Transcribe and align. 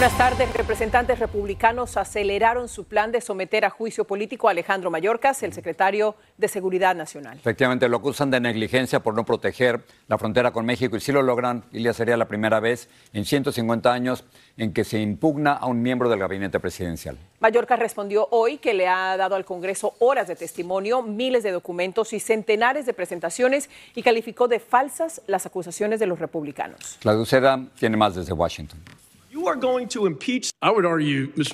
Buenas 0.00 0.16
tardes. 0.16 0.50
Representantes 0.54 1.18
republicanos 1.18 1.98
aceleraron 1.98 2.68
su 2.68 2.84
plan 2.84 3.12
de 3.12 3.20
someter 3.20 3.66
a 3.66 3.68
juicio 3.68 4.06
político 4.06 4.48
a 4.48 4.52
Alejandro 4.52 4.90
Mayorkas, 4.90 5.42
el 5.42 5.52
secretario 5.52 6.14
de 6.38 6.48
Seguridad 6.48 6.96
Nacional. 6.96 7.36
Efectivamente, 7.36 7.86
lo 7.86 7.98
acusan 7.98 8.30
de 8.30 8.40
negligencia 8.40 9.00
por 9.00 9.12
no 9.12 9.26
proteger 9.26 9.84
la 10.08 10.16
frontera 10.16 10.52
con 10.52 10.64
México 10.64 10.96
y 10.96 11.00
si 11.00 11.12
lo 11.12 11.20
logran, 11.20 11.64
Ilia 11.72 11.92
sería 11.92 12.16
la 12.16 12.28
primera 12.28 12.60
vez 12.60 12.88
en 13.12 13.26
150 13.26 13.92
años 13.92 14.24
en 14.56 14.72
que 14.72 14.84
se 14.84 14.98
impugna 14.98 15.52
a 15.52 15.66
un 15.66 15.82
miembro 15.82 16.08
del 16.08 16.20
gabinete 16.20 16.60
presidencial. 16.60 17.18
Mayorkas 17.40 17.78
respondió 17.78 18.26
hoy 18.30 18.56
que 18.56 18.72
le 18.72 18.88
ha 18.88 19.18
dado 19.18 19.34
al 19.34 19.44
Congreso 19.44 19.96
horas 19.98 20.28
de 20.28 20.34
testimonio, 20.34 21.02
miles 21.02 21.42
de 21.42 21.50
documentos 21.50 22.14
y 22.14 22.20
centenares 22.20 22.86
de 22.86 22.94
presentaciones 22.94 23.68
y 23.94 24.02
calificó 24.02 24.48
de 24.48 24.60
falsas 24.60 25.20
las 25.26 25.44
acusaciones 25.44 26.00
de 26.00 26.06
los 26.06 26.18
republicanos. 26.18 26.98
La 27.02 27.12
Duceda 27.12 27.62
tiene 27.78 27.98
más 27.98 28.14
desde 28.14 28.32
Washington. 28.32 28.80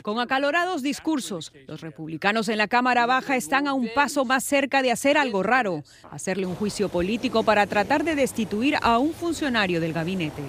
Con 0.03 0.21
acalorados 0.21 0.83
discursos, 0.83 1.53
los 1.67 1.81
republicanos 1.81 2.49
en 2.49 2.59
la 2.59 2.69
Cámara 2.69 3.07
Baja 3.07 3.37
están 3.37 3.67
a 3.67 3.75
un 3.75 3.89
paso 3.95 4.25
más 4.25 4.45
cerca 4.45 4.83
de 4.83 4.91
hacer 4.91 5.17
algo 5.17 5.43
raro, 5.43 5.83
hacerle 6.11 6.47
un 6.47 6.55
juicio 6.55 6.89
político 6.89 7.43
para 7.43 7.67
tratar 7.67 8.05
de 8.05 8.15
destituir 8.15 8.77
a 8.83 8.99
un 8.99 9.13
funcionario 9.13 9.81
del 9.81 9.93
gabinete. 9.93 10.43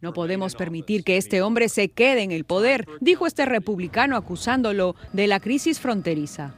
No 0.00 0.12
podemos 0.12 0.54
permitir 0.54 1.04
que 1.04 1.16
este 1.16 1.42
hombre 1.42 1.68
se 1.68 1.88
quede 1.88 2.22
en 2.22 2.30
el 2.30 2.44
poder, 2.44 2.86
dijo 3.00 3.26
este 3.26 3.46
republicano 3.46 4.16
acusándolo 4.16 4.94
de 5.12 5.26
la 5.26 5.40
crisis 5.40 5.80
fronteriza. 5.80 6.54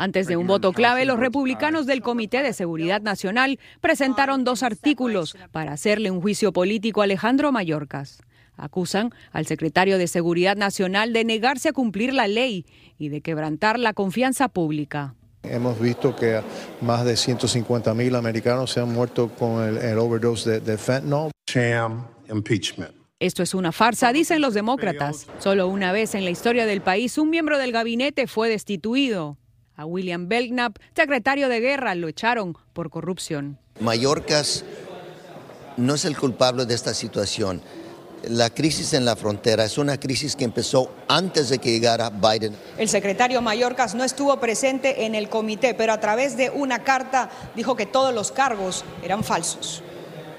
Antes 0.00 0.26
de 0.26 0.38
un 0.38 0.46
voto 0.46 0.72
clave, 0.72 1.04
los 1.04 1.18
republicanos 1.18 1.84
del 1.84 2.00
Comité 2.00 2.42
de 2.42 2.54
Seguridad 2.54 3.02
Nacional 3.02 3.58
presentaron 3.82 4.44
dos 4.44 4.62
artículos 4.62 5.36
para 5.52 5.72
hacerle 5.72 6.10
un 6.10 6.22
juicio 6.22 6.54
político 6.54 7.02
a 7.02 7.04
Alejandro 7.04 7.52
Mayorkas. 7.52 8.22
Acusan 8.56 9.10
al 9.30 9.44
secretario 9.44 9.98
de 9.98 10.06
Seguridad 10.06 10.56
Nacional 10.56 11.12
de 11.12 11.24
negarse 11.24 11.68
a 11.68 11.74
cumplir 11.74 12.14
la 12.14 12.28
ley 12.28 12.64
y 12.96 13.10
de 13.10 13.20
quebrantar 13.20 13.78
la 13.78 13.92
confianza 13.92 14.48
pública. 14.48 15.16
Hemos 15.42 15.78
visto 15.78 16.16
que 16.16 16.40
más 16.80 17.04
de 17.04 17.14
150 17.14 17.92
mil 17.92 18.14
americanos 18.14 18.70
se 18.70 18.80
han 18.80 18.90
muerto 18.90 19.28
con 19.28 19.62
el, 19.62 19.98
overdose 19.98 20.48
de, 20.48 20.60
de 20.60 20.78
fentanyl. 20.78 21.30
Sham 21.46 22.06
impeachment. 22.30 22.94
Esto 23.18 23.42
es 23.42 23.52
una 23.52 23.70
farsa, 23.70 24.14
dicen 24.14 24.40
los 24.40 24.54
demócratas. 24.54 25.26
Solo 25.40 25.68
una 25.68 25.92
vez 25.92 26.14
en 26.14 26.24
la 26.24 26.30
historia 26.30 26.64
del 26.64 26.80
país 26.80 27.18
un 27.18 27.28
miembro 27.28 27.58
del 27.58 27.70
gabinete 27.70 28.26
fue 28.26 28.48
destituido. 28.48 29.36
A 29.80 29.86
William 29.86 30.28
Belknap, 30.28 30.76
secretario 30.94 31.48
de 31.48 31.58
guerra, 31.58 31.94
lo 31.94 32.06
echaron 32.06 32.54
por 32.74 32.90
corrupción. 32.90 33.58
Mallorcas 33.80 34.62
no 35.78 35.94
es 35.94 36.04
el 36.04 36.18
culpable 36.18 36.66
de 36.66 36.74
esta 36.74 36.92
situación. 36.92 37.62
La 38.28 38.50
crisis 38.50 38.92
en 38.92 39.06
la 39.06 39.16
frontera 39.16 39.64
es 39.64 39.78
una 39.78 39.98
crisis 39.98 40.36
que 40.36 40.44
empezó 40.44 40.92
antes 41.08 41.48
de 41.48 41.60
que 41.60 41.70
llegara 41.70 42.10
Biden. 42.10 42.54
El 42.76 42.90
secretario 42.90 43.40
Mallorcas 43.40 43.94
no 43.94 44.04
estuvo 44.04 44.38
presente 44.38 45.06
en 45.06 45.14
el 45.14 45.30
comité, 45.30 45.72
pero 45.72 45.94
a 45.94 45.98
través 45.98 46.36
de 46.36 46.50
una 46.50 46.80
carta 46.80 47.30
dijo 47.56 47.74
que 47.74 47.86
todos 47.86 48.12
los 48.14 48.32
cargos 48.32 48.84
eran 49.02 49.24
falsos. 49.24 49.82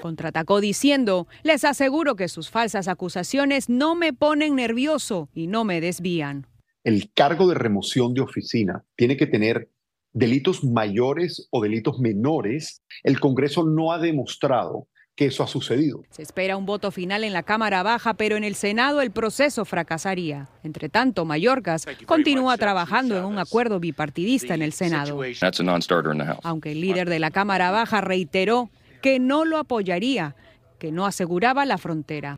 Contraatacó 0.02 0.60
diciendo, 0.60 1.26
les 1.42 1.64
aseguro 1.64 2.14
que 2.14 2.28
sus 2.28 2.48
falsas 2.48 2.86
acusaciones 2.86 3.68
no 3.68 3.96
me 3.96 4.12
ponen 4.12 4.54
nervioso 4.54 5.30
y 5.34 5.48
no 5.48 5.64
me 5.64 5.80
desvían 5.80 6.46
el 6.84 7.12
cargo 7.12 7.48
de 7.48 7.54
remoción 7.54 8.14
de 8.14 8.20
oficina 8.20 8.84
tiene 8.96 9.16
que 9.16 9.26
tener 9.26 9.70
delitos 10.12 10.64
mayores 10.64 11.48
o 11.50 11.62
delitos 11.62 11.98
menores, 11.98 12.82
el 13.02 13.18
Congreso 13.20 13.64
no 13.64 13.92
ha 13.92 13.98
demostrado 13.98 14.88
que 15.14 15.26
eso 15.26 15.42
ha 15.42 15.46
sucedido. 15.46 16.02
Se 16.10 16.22
espera 16.22 16.56
un 16.56 16.64
voto 16.64 16.90
final 16.90 17.22
en 17.24 17.32
la 17.32 17.42
Cámara 17.42 17.82
Baja, 17.82 18.14
pero 18.14 18.36
en 18.36 18.44
el 18.44 18.54
Senado 18.54 19.02
el 19.02 19.10
proceso 19.10 19.64
fracasaría. 19.64 20.48
Entre 20.62 20.88
tanto, 20.88 21.24
Mayorkas 21.24 21.86
continúa 22.06 22.56
trabajando 22.56 23.18
en 23.18 23.24
un 23.24 23.38
acuerdo 23.38 23.78
bipartidista 23.78 24.54
en 24.54 24.62
el 24.62 24.72
Senado. 24.72 25.20
Aunque 26.42 26.72
el 26.72 26.80
líder 26.80 27.10
de 27.10 27.18
la 27.18 27.30
Cámara 27.30 27.70
Baja 27.70 28.00
reiteró 28.00 28.70
que 29.02 29.18
no 29.18 29.44
lo 29.44 29.58
apoyaría, 29.58 30.34
que 30.82 30.90
no 30.90 31.06
aseguraba 31.06 31.64
la 31.64 31.78
frontera. 31.78 32.36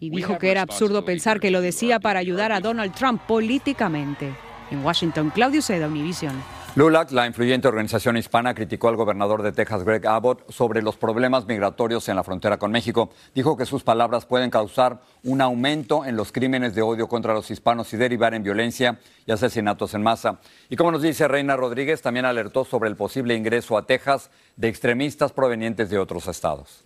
Y 0.00 0.10
dijo 0.10 0.38
que 0.38 0.50
era 0.50 0.62
absurdo 0.62 1.04
pensar 1.04 1.38
que 1.38 1.52
lo 1.52 1.60
decía 1.60 2.00
para 2.00 2.18
ayudar 2.18 2.50
a 2.50 2.58
Donald 2.58 2.92
Trump 2.96 3.22
políticamente. 3.28 4.34
En 4.72 4.84
Washington, 4.84 5.30
Claudio 5.30 5.62
Seda, 5.62 5.86
Univision. 5.86 6.32
LULAC, 6.74 7.12
la 7.12 7.28
influyente 7.28 7.68
organización 7.68 8.16
hispana, 8.16 8.56
criticó 8.56 8.88
al 8.88 8.96
gobernador 8.96 9.42
de 9.42 9.52
Texas, 9.52 9.84
Greg 9.84 10.04
Abbott, 10.04 10.50
sobre 10.50 10.82
los 10.82 10.96
problemas 10.96 11.46
migratorios 11.46 12.08
en 12.08 12.16
la 12.16 12.24
frontera 12.24 12.58
con 12.58 12.72
México. 12.72 13.10
Dijo 13.36 13.56
que 13.56 13.66
sus 13.66 13.84
palabras 13.84 14.26
pueden 14.26 14.50
causar 14.50 14.98
un 15.22 15.40
aumento 15.40 16.04
en 16.04 16.16
los 16.16 16.32
crímenes 16.32 16.74
de 16.74 16.82
odio 16.82 17.06
contra 17.06 17.34
los 17.34 17.52
hispanos 17.52 17.94
y 17.94 17.96
derivar 17.96 18.34
en 18.34 18.42
violencia 18.42 18.98
y 19.26 19.30
asesinatos 19.30 19.94
en 19.94 20.02
masa. 20.02 20.40
Y 20.68 20.74
como 20.74 20.90
nos 20.90 21.02
dice 21.02 21.28
Reina 21.28 21.54
Rodríguez, 21.54 22.02
también 22.02 22.26
alertó 22.26 22.64
sobre 22.64 22.90
el 22.90 22.96
posible 22.96 23.36
ingreso 23.36 23.78
a 23.78 23.86
Texas 23.86 24.32
de 24.56 24.66
extremistas 24.66 25.30
provenientes 25.30 25.88
de 25.88 25.98
otros 25.98 26.26
estados. 26.26 26.84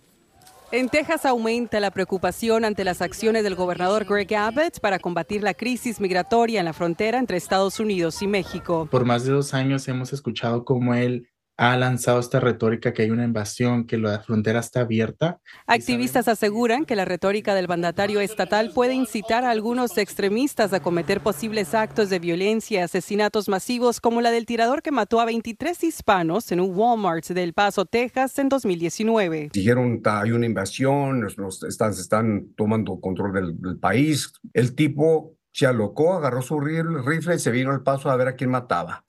En 0.71 0.87
Texas 0.87 1.25
aumenta 1.25 1.79
la 1.79 1.89
preocupación 1.89 2.63
ante 2.63 2.83
las 2.83 3.01
acciones 3.01 3.43
del 3.43 3.55
gobernador 3.55 4.05
Greg 4.05 4.35
Abbott 4.35 4.79
para 4.79 4.99
combatir 4.99 5.41
la 5.41 5.55
crisis 5.55 5.99
migratoria 5.99 6.59
en 6.59 6.65
la 6.65 6.73
frontera 6.73 7.17
entre 7.17 7.37
Estados 7.37 7.79
Unidos 7.79 8.21
y 8.21 8.27
México. 8.27 8.87
Por 8.91 9.03
más 9.03 9.23
de 9.25 9.31
dos 9.31 9.55
años 9.55 9.87
hemos 9.87 10.13
escuchado 10.13 10.65
cómo 10.65 10.93
él 10.93 11.27
ha 11.59 11.75
lanzado 11.75 12.21
esta 12.21 12.39
retórica 12.39 12.93
que 12.93 13.01
hay 13.01 13.11
una 13.11 13.25
invasión, 13.25 13.85
que 13.85 13.97
la 13.97 14.21
frontera 14.21 14.61
está 14.61 14.79
abierta. 14.79 15.41
Activistas 15.67 16.29
aseguran 16.29 16.85
que 16.85 16.95
la 16.95 17.03
retórica 17.03 17.53
del 17.53 17.67
mandatario 17.67 18.21
estatal 18.21 18.71
puede 18.73 18.93
incitar 18.93 19.43
a 19.43 19.49
algunos 19.49 19.97
extremistas 19.97 20.71
a 20.71 20.79
cometer 20.79 21.19
posibles 21.19 21.75
actos 21.75 22.09
de 22.09 22.19
violencia 22.19 22.79
y 22.79 22.83
asesinatos 22.83 23.49
masivos 23.49 23.99
como 23.99 24.21
la 24.21 24.31
del 24.31 24.45
tirador 24.45 24.81
que 24.81 24.91
mató 24.91 25.19
a 25.19 25.25
23 25.25 25.83
hispanos 25.83 26.49
en 26.53 26.61
un 26.61 26.73
Walmart 26.73 27.27
del 27.27 27.51
Paso, 27.51 27.85
Texas 27.85 28.39
en 28.39 28.47
2019. 28.47 29.49
Dijeron 29.51 30.01
hay 30.05 30.31
una 30.31 30.45
invasión, 30.45 31.27
los, 31.35 31.63
están, 31.63 31.91
están 31.91 32.53
tomando 32.55 33.01
control 33.01 33.33
del, 33.33 33.77
país. 33.79 34.31
El 34.53 34.75
tipo 34.75 35.35
se 35.51 35.65
alocó, 35.65 36.13
agarró 36.13 36.41
su 36.41 36.57
rifle 36.57 37.35
y 37.35 37.39
se 37.39 37.51
vino 37.51 37.71
al 37.71 37.83
paso 37.83 38.09
a 38.09 38.15
ver 38.15 38.29
a 38.29 38.35
quién 38.37 38.49
mataba. 38.49 39.03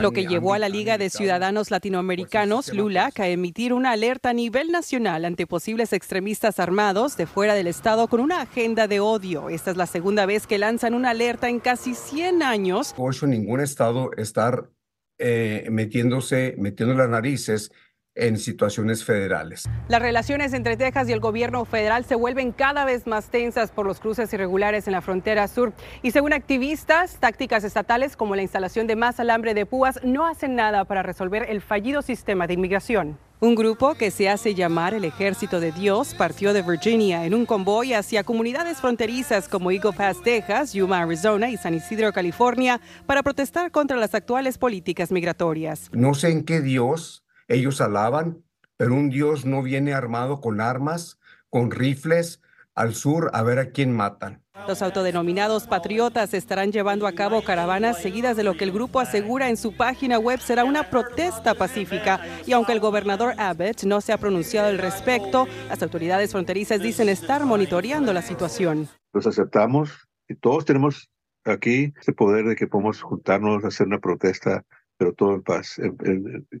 Lo 0.00 0.10
que 0.10 0.26
llevó 0.26 0.54
a 0.54 0.58
la 0.58 0.68
Liga 0.68 0.98
de 0.98 1.10
Ciudadanos 1.10 1.70
Latinoamericanos, 1.70 2.72
LULAC, 2.72 3.20
a 3.20 3.28
emitir 3.28 3.72
una 3.72 3.92
alerta 3.92 4.30
a 4.30 4.32
nivel 4.32 4.72
nacional 4.72 5.24
ante 5.24 5.46
posibles 5.46 5.92
extremistas 5.92 6.58
armados 6.58 7.16
de 7.16 7.26
fuera 7.26 7.54
del 7.54 7.68
Estado 7.68 8.08
con 8.08 8.20
una 8.20 8.40
agenda 8.40 8.88
de 8.88 9.00
odio. 9.00 9.48
Esta 9.48 9.70
es 9.70 9.76
la 9.76 9.86
segunda 9.86 10.26
vez 10.26 10.46
que 10.46 10.58
lanzan 10.58 10.94
una 10.94 11.10
alerta 11.10 11.48
en 11.48 11.60
casi 11.60 11.94
100 11.94 12.42
años. 12.42 12.94
Por 12.94 13.14
eso 13.14 13.26
ningún 13.26 13.60
Estado 13.60 14.10
estar 14.16 14.70
eh, 15.18 15.68
metiéndose, 15.70 16.56
metiendo 16.58 16.94
las 16.94 17.08
narices 17.08 17.70
en 18.14 18.38
situaciones 18.38 19.04
federales. 19.04 19.68
Las 19.88 20.02
relaciones 20.02 20.52
entre 20.52 20.76
Texas 20.76 21.08
y 21.08 21.12
el 21.12 21.20
gobierno 21.20 21.64
federal 21.64 22.04
se 22.04 22.14
vuelven 22.14 22.52
cada 22.52 22.84
vez 22.84 23.06
más 23.06 23.30
tensas 23.30 23.70
por 23.70 23.86
los 23.86 24.00
cruces 24.00 24.32
irregulares 24.32 24.86
en 24.86 24.92
la 24.92 25.00
frontera 25.00 25.48
sur 25.48 25.72
y 26.02 26.10
según 26.10 26.32
activistas, 26.32 27.16
tácticas 27.16 27.64
estatales 27.64 28.16
como 28.16 28.36
la 28.36 28.42
instalación 28.42 28.86
de 28.86 28.96
más 28.96 29.20
alambre 29.20 29.54
de 29.54 29.66
púas 29.66 30.00
no 30.04 30.26
hacen 30.26 30.54
nada 30.54 30.84
para 30.84 31.02
resolver 31.02 31.46
el 31.48 31.60
fallido 31.60 32.02
sistema 32.02 32.46
de 32.46 32.54
inmigración. 32.54 33.18
Un 33.40 33.56
grupo 33.56 33.94
que 33.94 34.12
se 34.12 34.28
hace 34.28 34.54
llamar 34.54 34.94
el 34.94 35.04
Ejército 35.04 35.58
de 35.58 35.72
Dios 35.72 36.14
partió 36.14 36.52
de 36.52 36.62
Virginia 36.62 37.26
en 37.26 37.34
un 37.34 37.44
convoy 37.44 37.92
hacia 37.92 38.22
comunidades 38.22 38.80
fronterizas 38.80 39.48
como 39.48 39.72
Eagle 39.72 39.94
Pass, 39.94 40.22
Texas, 40.22 40.72
Yuma, 40.74 41.00
Arizona 41.02 41.50
y 41.50 41.56
San 41.56 41.74
Isidro, 41.74 42.12
California, 42.12 42.80
para 43.04 43.24
protestar 43.24 43.72
contra 43.72 43.96
las 43.96 44.14
actuales 44.14 44.58
políticas 44.58 45.10
migratorias. 45.10 45.90
No 45.92 46.14
sé 46.14 46.30
en 46.30 46.44
qué 46.44 46.60
Dios 46.60 47.21
ellos 47.48 47.80
alaban, 47.80 48.42
pero 48.76 48.94
un 48.94 49.10
Dios 49.10 49.44
no 49.44 49.62
viene 49.62 49.94
armado 49.94 50.40
con 50.40 50.60
armas, 50.60 51.18
con 51.50 51.70
rifles, 51.70 52.40
al 52.74 52.94
sur 52.94 53.30
a 53.34 53.42
ver 53.42 53.58
a 53.58 53.70
quién 53.70 53.94
matan. 53.94 54.42
Los 54.68 54.80
autodenominados 54.80 55.66
patriotas 55.66 56.34
estarán 56.34 56.72
llevando 56.72 57.06
a 57.06 57.12
cabo 57.12 57.42
caravanas 57.42 58.00
seguidas 58.00 58.36
de 58.36 58.44
lo 58.44 58.56
que 58.56 58.64
el 58.64 58.72
grupo 58.72 59.00
asegura 59.00 59.48
en 59.48 59.56
su 59.56 59.76
página 59.76 60.18
web 60.18 60.40
será 60.40 60.64
una 60.64 60.88
protesta 60.88 61.54
pacífica. 61.54 62.20
Y 62.46 62.52
aunque 62.52 62.72
el 62.72 62.80
gobernador 62.80 63.34
Abbott 63.38 63.82
no 63.84 64.00
se 64.00 64.12
ha 64.12 64.18
pronunciado 64.18 64.68
al 64.68 64.78
respecto, 64.78 65.48
las 65.68 65.82
autoridades 65.82 66.30
fronterizas 66.30 66.80
dicen 66.80 67.08
estar 67.08 67.44
monitoreando 67.44 68.12
la 68.12 68.22
situación. 68.22 68.88
Los 69.12 69.26
aceptamos 69.26 70.08
y 70.28 70.36
todos 70.36 70.64
tenemos 70.64 71.10
aquí 71.44 71.92
ese 72.00 72.12
poder 72.12 72.46
de 72.46 72.54
que 72.54 72.68
podemos 72.68 73.02
juntarnos, 73.02 73.64
hacer 73.64 73.86
una 73.86 73.98
protesta 73.98 74.64
pero 75.02 75.14
todo 75.14 75.34
en 75.34 75.42
paz, 75.42 75.80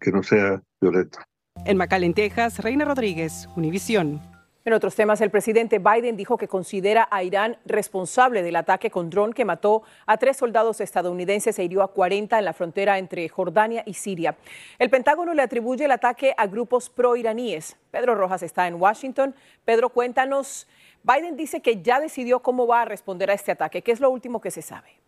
que 0.00 0.10
no 0.10 0.20
sea 0.24 0.60
violento. 0.80 1.20
En 1.64 1.76
McAllen, 1.76 2.12
Texas, 2.12 2.58
Reina 2.58 2.84
Rodríguez, 2.84 3.48
Univisión. 3.54 4.20
En 4.64 4.72
otros 4.72 4.96
temas, 4.96 5.20
el 5.20 5.30
presidente 5.30 5.78
Biden 5.78 6.16
dijo 6.16 6.36
que 6.36 6.48
considera 6.48 7.06
a 7.12 7.22
Irán 7.22 7.58
responsable 7.64 8.42
del 8.42 8.56
ataque 8.56 8.90
con 8.90 9.10
dron 9.10 9.32
que 9.32 9.44
mató 9.44 9.84
a 10.06 10.16
tres 10.16 10.38
soldados 10.38 10.80
estadounidenses 10.80 11.56
e 11.56 11.62
hirió 11.62 11.84
a 11.84 11.92
40 11.92 12.36
en 12.36 12.44
la 12.44 12.52
frontera 12.52 12.98
entre 12.98 13.28
Jordania 13.28 13.84
y 13.86 13.94
Siria. 13.94 14.36
El 14.80 14.90
Pentágono 14.90 15.34
le 15.34 15.42
atribuye 15.42 15.84
el 15.84 15.92
ataque 15.92 16.34
a 16.36 16.48
grupos 16.48 16.90
pro-iraníes. 16.90 17.76
Pedro 17.92 18.16
Rojas 18.16 18.42
está 18.42 18.66
en 18.66 18.74
Washington. 18.74 19.36
Pedro, 19.64 19.90
cuéntanos. 19.90 20.66
Biden 21.04 21.36
dice 21.36 21.62
que 21.62 21.80
ya 21.80 22.00
decidió 22.00 22.40
cómo 22.40 22.66
va 22.66 22.82
a 22.82 22.86
responder 22.86 23.30
a 23.30 23.34
este 23.34 23.52
ataque. 23.52 23.82
¿Qué 23.82 23.92
es 23.92 24.00
lo 24.00 24.10
último 24.10 24.40
que 24.40 24.50
se 24.50 24.62
sabe? 24.62 25.01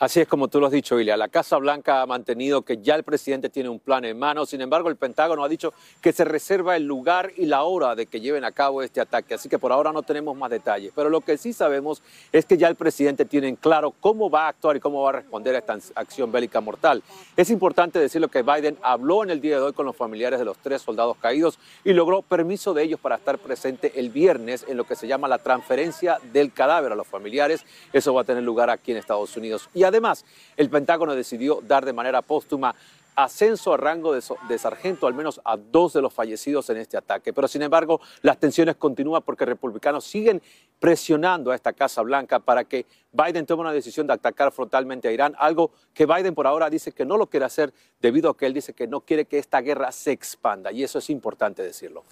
Así 0.00 0.18
es 0.18 0.26
como 0.26 0.48
tú 0.48 0.60
lo 0.60 0.66
has 0.66 0.72
dicho, 0.72 0.98
Ilia. 0.98 1.14
La 1.18 1.28
Casa 1.28 1.58
Blanca 1.58 2.00
ha 2.00 2.06
mantenido 2.06 2.62
que 2.62 2.78
ya 2.78 2.94
el 2.94 3.02
presidente 3.02 3.50
tiene 3.50 3.68
un 3.68 3.78
plan 3.78 4.02
en 4.06 4.18
mano. 4.18 4.46
Sin 4.46 4.62
embargo, 4.62 4.88
el 4.88 4.96
Pentágono 4.96 5.44
ha 5.44 5.48
dicho 5.48 5.74
que 6.00 6.14
se 6.14 6.24
reserva 6.24 6.74
el 6.74 6.84
lugar 6.84 7.32
y 7.36 7.44
la 7.44 7.64
hora 7.64 7.94
de 7.94 8.06
que 8.06 8.18
lleven 8.18 8.42
a 8.46 8.50
cabo 8.50 8.82
este 8.82 9.02
ataque. 9.02 9.34
Así 9.34 9.50
que 9.50 9.58
por 9.58 9.72
ahora 9.72 9.92
no 9.92 10.02
tenemos 10.02 10.34
más 10.34 10.48
detalles. 10.48 10.90
Pero 10.96 11.10
lo 11.10 11.20
que 11.20 11.36
sí 11.36 11.52
sabemos 11.52 12.02
es 12.32 12.46
que 12.46 12.56
ya 12.56 12.68
el 12.68 12.76
presidente 12.76 13.26
tiene 13.26 13.48
en 13.48 13.56
claro 13.56 13.92
cómo 14.00 14.30
va 14.30 14.46
a 14.46 14.48
actuar 14.48 14.74
y 14.74 14.80
cómo 14.80 15.02
va 15.02 15.10
a 15.10 15.12
responder 15.12 15.54
a 15.54 15.58
esta 15.58 15.76
acción 15.94 16.32
bélica 16.32 16.62
mortal. 16.62 17.02
Es 17.36 17.50
importante 17.50 17.98
decirlo 17.98 18.28
que 18.28 18.40
Biden 18.40 18.78
habló 18.80 19.22
en 19.22 19.28
el 19.28 19.42
día 19.42 19.56
de 19.56 19.64
hoy 19.64 19.74
con 19.74 19.84
los 19.84 19.96
familiares 19.96 20.38
de 20.38 20.46
los 20.46 20.56
tres 20.56 20.80
soldados 20.80 21.18
caídos 21.18 21.58
y 21.84 21.92
logró 21.92 22.22
permiso 22.22 22.72
de 22.72 22.84
ellos 22.84 23.00
para 23.00 23.16
estar 23.16 23.36
presente 23.36 23.92
el 24.00 24.08
viernes 24.08 24.64
en 24.66 24.78
lo 24.78 24.84
que 24.84 24.96
se 24.96 25.06
llama 25.06 25.28
la 25.28 25.36
transferencia 25.36 26.18
del 26.32 26.54
cadáver 26.54 26.90
a 26.90 26.94
los 26.94 27.06
familiares. 27.06 27.66
Eso 27.92 28.14
va 28.14 28.22
a 28.22 28.24
tener 28.24 28.42
lugar 28.42 28.70
aquí 28.70 28.92
en 28.92 28.96
Estados 28.96 29.36
Unidos. 29.36 29.68
Además, 29.90 30.24
el 30.56 30.70
Pentágono 30.70 31.14
decidió 31.14 31.60
dar 31.66 31.84
de 31.84 31.92
manera 31.92 32.22
póstuma 32.22 32.74
ascenso 33.16 33.72
a 33.72 33.76
rango 33.76 34.14
de, 34.14 34.58
sargento 34.58 35.06
al 35.06 35.14
menos 35.14 35.40
a 35.44 35.56
dos 35.56 35.92
de 35.92 36.02
los 36.02 36.12
fallecidos 36.12 36.70
en 36.70 36.78
este 36.78 36.96
ataque. 36.96 37.32
Pero 37.32 37.48
sin 37.48 37.62
embargo, 37.62 38.00
las 38.22 38.38
tensiones 38.38 38.76
continúan 38.76 39.22
porque 39.22 39.44
republicanos 39.44 40.04
siguen 40.04 40.42
presionando 40.78 41.50
a 41.50 41.54
esta 41.54 41.72
Casa 41.72 42.02
Blanca 42.02 42.40
para 42.40 42.64
que 42.64 42.86
Biden 43.12 43.46
tome 43.46 43.62
una 43.62 43.72
decisión 43.72 44.06
de 44.06 44.14
atacar 44.14 44.52
frontalmente 44.52 45.08
a 45.08 45.12
Irán, 45.12 45.34
algo 45.38 45.72
que 45.92 46.06
Biden 46.06 46.34
por 46.34 46.46
ahora 46.46 46.70
dice 46.70 46.92
que 46.92 47.04
no 47.04 47.16
lo 47.16 47.26
quiere 47.26 47.46
hacer 47.46 47.72
debido 48.00 48.30
a 48.30 48.36
que 48.36 48.46
él 48.46 48.54
dice 48.54 48.72
que 48.72 48.86
no 48.86 49.00
quiere 49.00 49.24
que 49.26 49.38
esta 49.38 49.60
guerra 49.60 49.92
se 49.92 50.12
expanda. 50.12 50.72
Y 50.72 50.82
eso 50.82 50.98
es 50.98 51.10
importante 51.10 51.62
decirlo. 51.62 52.04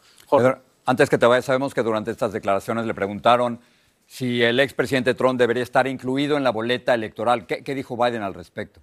antes 0.84 1.08
que 1.08 1.19
te 1.19 1.26
vayas, 1.26 1.44
sabemos 1.44 1.74
que 1.74 1.82
durante 1.82 2.10
estas 2.10 2.32
declaraciones 2.32 2.86
le 2.86 2.94
preguntaron 2.94 3.60
si 4.08 4.43
el 4.43 4.58
expresidente 4.58 5.12
Trump 5.12 5.38
debería 5.38 5.62
estar 5.62 5.87
incluido 5.87 6.38
en 6.38 6.43
la 6.43 6.50
boleta 6.50 6.94
electoral. 6.94 7.46
¿Qué, 7.46 7.75
dijo 7.75 7.94
Biden 7.94 8.22
al 8.22 8.32
respecto? 8.32 8.81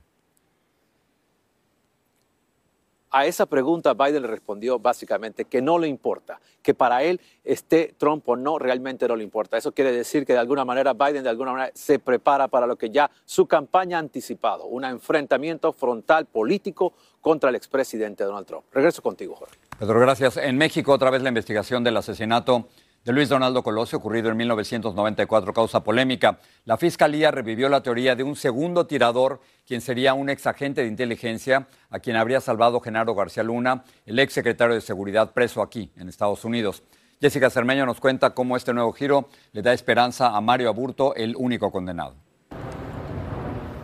A 3.10 3.25
esa 3.25 3.48
pregunta 3.48 3.95
Biden 3.95 4.22
le 4.22 4.27
respondió 4.27 4.77
básicamente 4.77 5.45
que 5.45 5.63
no 5.63 5.80
le 5.80 5.88
importa, 5.88 6.39
que 6.62 6.75
para 6.75 7.01
él 7.01 7.19
esté 7.44 7.95
Trump 7.98 8.27
o 8.30 8.36
no 8.36 8.60
realmente 8.60 9.07
no 9.07 9.16
le 9.16 9.24
importa. 9.24 9.57
Eso 9.57 9.72
quiere 9.72 9.92
decir 9.92 10.27
que 10.27 10.33
de 10.33 10.39
alguna 10.39 10.63
manera 10.63 10.94
Biden 10.94 11.24
de 11.24 11.30
alguna 11.30 11.54
manera 11.54 11.72
se 11.74 11.98
prepara 11.98 12.48
para 12.48 12.68
lo 12.68 12.75
que 12.75 12.92
ya 12.92 13.10
su 13.25 13.48
campaña 13.48 13.98
ha 13.98 14.01
anticipado, 14.01 14.66
un 14.66 14.86
enfrentamiento 14.86 15.74
frontal 15.74 16.25
político 16.25 16.94
contra 17.19 17.50
el 17.50 17.56
expresidente 17.56 18.24
Donald 18.25 18.45
Trump. 18.45 18.66
Regreso 18.72 19.01
contigo, 19.01 19.33
Jorge. 19.36 19.56
Pedro, 19.80 20.00
gracias. 20.00 20.38
En 20.38 20.57
México 20.57 20.92
otra 20.92 21.10
vez 21.10 21.24
la 21.24 21.30
investigación 21.30 21.83
del 21.83 21.98
asesinato 21.98 22.68
de 23.06 23.13
Luis 23.13 23.30
Donaldo 23.30 23.62
Colosio, 23.62 24.00
ocurrido 24.00 24.31
en 24.31 24.38
1994, 24.38 25.54
causa 25.54 25.84
polémica. 25.84 26.40
La 26.66 26.75
Fiscalía 26.75 27.30
revivió 27.30 27.69
la 27.69 27.84
teoría 27.84 28.16
de 28.16 28.24
un 28.24 28.36
segundo 28.36 28.88
tirador, 28.88 29.42
quien 29.66 29.80
sería 29.80 30.16
un 30.16 30.28
ex 30.28 30.48
agente 30.48 30.81
de 30.81 30.88
inteligencia, 30.88 31.68
a 31.92 32.00
quien 32.00 32.16
habría 32.16 32.42
salvado 32.42 32.81
Genaro 32.81 33.13
García 33.13 33.44
Luna, 33.44 33.84
el 34.07 34.18
ex 34.18 34.34
secretario 34.34 34.74
de 34.74 34.81
Seguridad 34.81 35.34
preso 35.34 35.62
aquí, 35.62 35.92
en 35.96 36.10
Estados 36.10 36.44
Unidos. 36.46 36.81
Jessica 37.22 37.52
Cermeño 37.52 37.86
nos 37.86 38.00
cuenta 38.00 38.31
cómo 38.31 38.57
este 38.57 38.74
nuevo 38.74 38.92
giro 38.92 39.30
le 39.51 39.62
da 39.62 39.72
esperanza 39.72 40.36
a 40.36 40.42
Mario 40.42 40.69
Aburto, 40.69 41.13
el 41.13 41.36
único 41.38 41.72
condenado. 41.72 42.16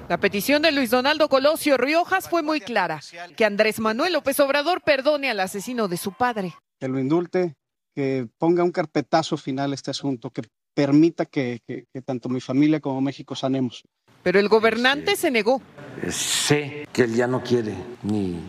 La 0.10 0.18
petición 0.18 0.64
de 0.64 0.72
Luis 0.72 0.90
Donaldo 0.90 1.30
Colosio 1.30 1.78
Riojas 1.78 2.28
fue 2.28 2.42
muy 2.42 2.60
clara, 2.60 3.00
que 3.38 3.46
Andrés 3.46 3.80
Manuel 3.80 4.14
López 4.14 4.40
Obrador 4.40 4.82
perdone 4.82 5.30
al 5.30 5.40
asesino 5.40 5.88
de 5.88 5.98
su 5.98 6.12
padre. 6.12 6.56
Que 6.80 6.88
lo 6.88 7.00
indulte, 7.00 7.56
que 7.96 8.28
ponga 8.38 8.64
un 8.64 8.72
carpetazo 8.72 9.38
final 9.38 9.72
a 9.72 9.76
este 9.76 9.92
asunto, 9.92 10.30
que 10.30 10.44
permita 10.74 11.26
que, 11.26 11.62
tanto 12.06 12.30
mi 12.30 12.40
familia 12.40 12.80
como 12.80 13.02
México 13.02 13.36
sanemos. 13.36 13.84
Pero 14.24 14.40
el 14.40 14.50
gobernante 14.50 15.16
se 15.16 15.32
negó. 15.32 15.62
Sé 16.10 16.88
que 16.94 17.04
él 17.04 17.16
ya 17.16 17.28
no 17.28 17.44
quiere 17.44 17.76
ni 18.04 18.40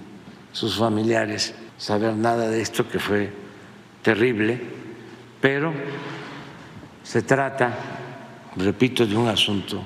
sus 0.52 0.78
familiares 0.78 1.54
saber 1.78 2.14
nada 2.14 2.48
de 2.48 2.60
esto 2.60 2.88
que 2.88 2.98
fue 2.98 3.30
terrible, 4.02 4.60
pero 5.40 5.72
se 7.02 7.22
trata, 7.22 7.74
repito, 8.56 9.06
de 9.06 9.16
un 9.16 9.28
asunto 9.28 9.82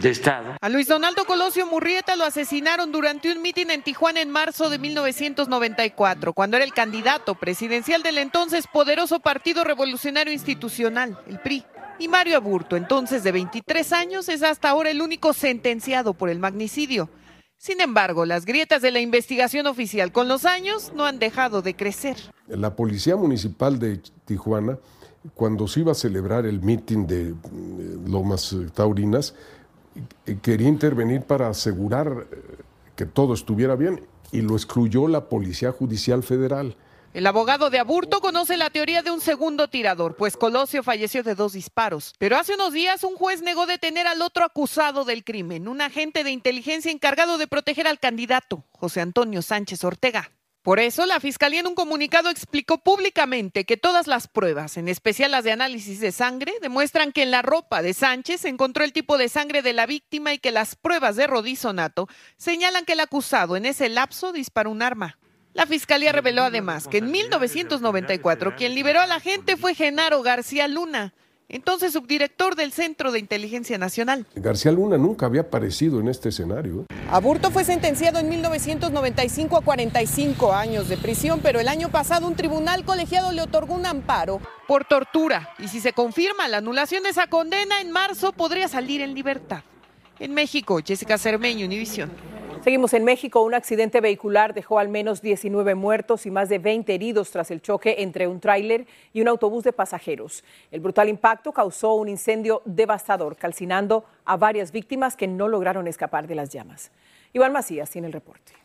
de 0.00 0.10
Estado. 0.10 0.56
A 0.60 0.68
Luis 0.68 0.88
Donaldo 0.88 1.24
Colosio 1.24 1.66
Murrieta 1.66 2.16
lo 2.16 2.24
asesinaron 2.24 2.92
durante 2.92 3.30
un 3.30 3.42
mitin 3.42 3.70
en 3.70 3.82
Tijuana 3.82 4.20
en 4.20 4.30
marzo 4.30 4.70
de 4.70 4.78
1994, 4.78 6.32
cuando 6.32 6.56
era 6.56 6.64
el 6.64 6.72
candidato 6.72 7.34
presidencial 7.34 8.02
del 8.02 8.18
entonces 8.18 8.66
poderoso 8.66 9.20
Partido 9.20 9.64
Revolucionario 9.64 10.32
Institucional, 10.32 11.18
el 11.28 11.38
PRI. 11.38 11.64
Y 11.98 12.08
Mario 12.08 12.36
Aburto, 12.36 12.76
entonces 12.76 13.22
de 13.22 13.32
23 13.32 13.92
años, 13.92 14.28
es 14.28 14.42
hasta 14.42 14.68
ahora 14.68 14.90
el 14.90 15.00
único 15.00 15.32
sentenciado 15.32 16.14
por 16.14 16.28
el 16.28 16.38
magnicidio. 16.38 17.08
Sin 17.56 17.80
embargo, 17.80 18.26
las 18.26 18.44
grietas 18.44 18.82
de 18.82 18.90
la 18.90 19.00
investigación 19.00 19.66
oficial 19.66 20.12
con 20.12 20.28
los 20.28 20.44
años 20.44 20.92
no 20.94 21.06
han 21.06 21.18
dejado 21.18 21.62
de 21.62 21.74
crecer. 21.74 22.16
La 22.48 22.74
Policía 22.74 23.16
Municipal 23.16 23.78
de 23.78 24.00
Tijuana, 24.24 24.78
cuando 25.34 25.66
se 25.68 25.80
iba 25.80 25.92
a 25.92 25.94
celebrar 25.94 26.46
el 26.46 26.60
mitin 26.60 27.06
de 27.06 27.28
eh, 27.28 27.34
Lomas 28.06 28.54
Taurinas, 28.74 29.34
quería 30.42 30.68
intervenir 30.68 31.22
para 31.22 31.48
asegurar 31.48 32.26
eh, 32.30 32.36
que 32.96 33.06
todo 33.06 33.34
estuviera 33.34 33.76
bien 33.76 34.06
y 34.32 34.40
lo 34.40 34.56
excluyó 34.56 35.08
la 35.08 35.28
Policía 35.28 35.72
Judicial 35.72 36.22
Federal. 36.22 36.76
El 37.14 37.28
abogado 37.28 37.70
de 37.70 37.78
Aburto 37.78 38.20
conoce 38.20 38.56
la 38.56 38.70
teoría 38.70 39.02
de 39.02 39.12
un 39.12 39.20
segundo 39.20 39.68
tirador, 39.68 40.16
pues 40.16 40.36
Colosio 40.36 40.82
falleció 40.82 41.22
de 41.22 41.36
dos 41.36 41.52
disparos. 41.52 42.12
Pero 42.18 42.36
hace 42.36 42.54
unos 42.54 42.72
días 42.72 43.04
un 43.04 43.14
juez 43.14 43.40
negó 43.40 43.66
detener 43.66 44.08
al 44.08 44.20
otro 44.20 44.44
acusado 44.44 45.04
del 45.04 45.22
crimen, 45.22 45.68
un 45.68 45.80
agente 45.80 46.24
de 46.24 46.32
inteligencia 46.32 46.90
encargado 46.90 47.38
de 47.38 47.46
proteger 47.46 47.86
al 47.86 48.00
candidato, 48.00 48.64
José 48.72 49.00
Antonio 49.00 49.42
Sánchez 49.42 49.84
Ortega. 49.84 50.32
Por 50.64 50.80
eso, 50.80 51.04
la 51.04 51.20
Fiscalía 51.20 51.60
en 51.60 51.66
un 51.66 51.74
comunicado 51.74 52.30
explicó 52.30 52.78
públicamente 52.78 53.66
que 53.66 53.76
todas 53.76 54.06
las 54.06 54.28
pruebas, 54.28 54.78
en 54.78 54.88
especial 54.88 55.32
las 55.32 55.44
de 55.44 55.52
análisis 55.52 56.00
de 56.00 56.10
sangre, 56.10 56.54
demuestran 56.62 57.12
que 57.12 57.22
en 57.22 57.30
la 57.30 57.42
ropa 57.42 57.82
de 57.82 57.92
Sánchez 57.92 58.40
se 58.40 58.48
encontró 58.48 58.82
el 58.82 58.94
tipo 58.94 59.18
de 59.18 59.28
sangre 59.28 59.60
de 59.60 59.74
la 59.74 59.84
víctima 59.84 60.32
y 60.32 60.38
que 60.38 60.52
las 60.52 60.74
pruebas 60.74 61.16
de 61.16 61.26
rodizonato 61.26 62.08
señalan 62.38 62.86
que 62.86 62.94
el 62.94 63.00
acusado 63.00 63.56
en 63.56 63.66
ese 63.66 63.90
lapso 63.90 64.32
disparó 64.32 64.70
un 64.70 64.80
arma. 64.80 65.18
La 65.52 65.66
Fiscalía 65.66 66.12
reveló 66.12 66.44
además 66.44 66.88
que 66.88 66.96
en 66.96 67.10
1994 67.10 68.56
quien 68.56 68.74
liberó 68.74 69.02
a 69.02 69.06
la 69.06 69.20
gente 69.20 69.58
fue 69.58 69.74
Genaro 69.74 70.22
García 70.22 70.66
Luna, 70.66 71.12
entonces 71.48 71.92
subdirector 71.92 72.56
del 72.56 72.72
Centro 72.72 73.12
de 73.12 73.18
Inteligencia 73.18 73.78
Nacional. 73.78 74.26
García 74.34 74.72
Luna 74.72 74.98
nunca 74.98 75.26
había 75.26 75.42
aparecido 75.42 76.00
en 76.00 76.08
este 76.08 76.30
escenario. 76.30 76.86
Aburto 77.10 77.50
fue 77.50 77.64
sentenciado 77.64 78.18
en 78.18 78.28
1995 78.28 79.56
a 79.56 79.60
45 79.60 80.52
años 80.52 80.88
de 80.88 80.96
prisión, 80.96 81.40
pero 81.42 81.60
el 81.60 81.68
año 81.68 81.90
pasado 81.90 82.26
un 82.26 82.34
tribunal 82.34 82.84
colegiado 82.84 83.32
le 83.32 83.42
otorgó 83.42 83.74
un 83.74 83.86
amparo 83.86 84.40
por 84.66 84.84
tortura. 84.84 85.50
Y 85.58 85.68
si 85.68 85.80
se 85.80 85.92
confirma 85.92 86.48
la 86.48 86.58
anulación 86.58 87.02
de 87.02 87.10
esa 87.10 87.26
condena, 87.26 87.80
en 87.80 87.90
marzo 87.90 88.32
podría 88.32 88.68
salir 88.68 89.00
en 89.00 89.14
libertad. 89.14 89.62
En 90.18 90.32
México, 90.32 90.80
Jessica 90.84 91.18
Cermeño, 91.18 91.66
Univisión. 91.66 92.10
Seguimos 92.64 92.94
en 92.94 93.04
México. 93.04 93.42
Un 93.42 93.52
accidente 93.52 94.00
vehicular 94.00 94.54
dejó 94.54 94.78
al 94.78 94.88
menos 94.88 95.20
19 95.20 95.74
muertos 95.74 96.24
y 96.24 96.30
más 96.30 96.48
de 96.48 96.58
20 96.58 96.94
heridos 96.94 97.30
tras 97.30 97.50
el 97.50 97.60
choque 97.60 97.96
entre 97.98 98.26
un 98.26 98.40
tráiler 98.40 98.86
y 99.12 99.20
un 99.20 99.28
autobús 99.28 99.64
de 99.64 99.74
pasajeros. 99.74 100.42
El 100.70 100.80
brutal 100.80 101.10
impacto 101.10 101.52
causó 101.52 101.92
un 101.92 102.08
incendio 102.08 102.62
devastador, 102.64 103.36
calcinando 103.36 104.06
a 104.24 104.38
varias 104.38 104.72
víctimas 104.72 105.14
que 105.14 105.28
no 105.28 105.46
lograron 105.46 105.86
escapar 105.86 106.26
de 106.26 106.36
las 106.36 106.48
llamas. 106.48 106.90
Iván 107.34 107.52
Macías 107.52 107.90
tiene 107.90 108.06
el 108.06 108.14
reporte. 108.14 108.63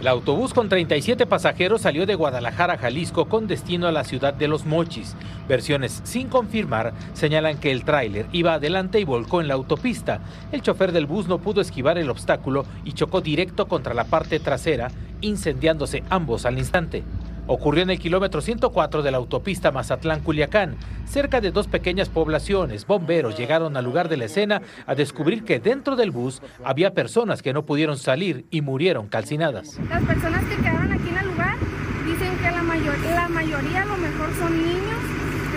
El 0.00 0.06
autobús 0.06 0.54
con 0.54 0.68
37 0.68 1.26
pasajeros 1.26 1.80
salió 1.80 2.06
de 2.06 2.14
Guadalajara, 2.14 2.78
Jalisco, 2.78 3.24
con 3.28 3.48
destino 3.48 3.88
a 3.88 3.92
la 3.92 4.04
ciudad 4.04 4.32
de 4.32 4.46
Los 4.46 4.64
Mochis. 4.64 5.16
Versiones 5.48 6.02
sin 6.04 6.28
confirmar 6.28 6.92
señalan 7.14 7.58
que 7.58 7.72
el 7.72 7.84
tráiler 7.84 8.26
iba 8.30 8.54
adelante 8.54 9.00
y 9.00 9.04
volcó 9.04 9.40
en 9.40 9.48
la 9.48 9.54
autopista. 9.54 10.20
El 10.52 10.62
chofer 10.62 10.92
del 10.92 11.06
bus 11.06 11.26
no 11.26 11.38
pudo 11.38 11.60
esquivar 11.60 11.98
el 11.98 12.10
obstáculo 12.10 12.64
y 12.84 12.92
chocó 12.92 13.22
directo 13.22 13.66
contra 13.66 13.92
la 13.92 14.04
parte 14.04 14.38
trasera, 14.38 14.92
incendiándose 15.20 16.04
ambos 16.10 16.46
al 16.46 16.58
instante. 16.58 17.02
Ocurrió 17.50 17.82
en 17.82 17.88
el 17.88 17.98
kilómetro 17.98 18.42
104 18.42 19.02
de 19.02 19.10
la 19.10 19.16
autopista 19.16 19.72
Mazatlán-Culiacán. 19.72 20.76
Cerca 21.06 21.40
de 21.40 21.50
dos 21.50 21.66
pequeñas 21.66 22.10
poblaciones, 22.10 22.86
bomberos 22.86 23.38
llegaron 23.38 23.74
al 23.78 23.86
lugar 23.86 24.10
de 24.10 24.18
la 24.18 24.26
escena 24.26 24.60
a 24.86 24.94
descubrir 24.94 25.44
que 25.44 25.58
dentro 25.58 25.96
del 25.96 26.10
bus 26.10 26.42
había 26.62 26.92
personas 26.92 27.40
que 27.40 27.54
no 27.54 27.64
pudieron 27.64 27.96
salir 27.96 28.44
y 28.50 28.60
murieron 28.60 29.08
calcinadas. 29.08 29.78
Las 29.88 30.04
personas 30.04 30.44
que 30.44 30.56
quedaron 30.56 30.92
aquí 30.92 31.08
en 31.08 31.16
el 31.16 31.26
lugar 31.26 31.56
dicen 32.04 32.36
que 32.36 32.50
la, 32.50 32.62
mayor, 32.62 32.98
la 33.14 33.28
mayoría 33.30 33.82
a 33.82 33.86
lo 33.86 33.96
mejor 33.96 34.28
son 34.38 34.62
niños 34.62 34.97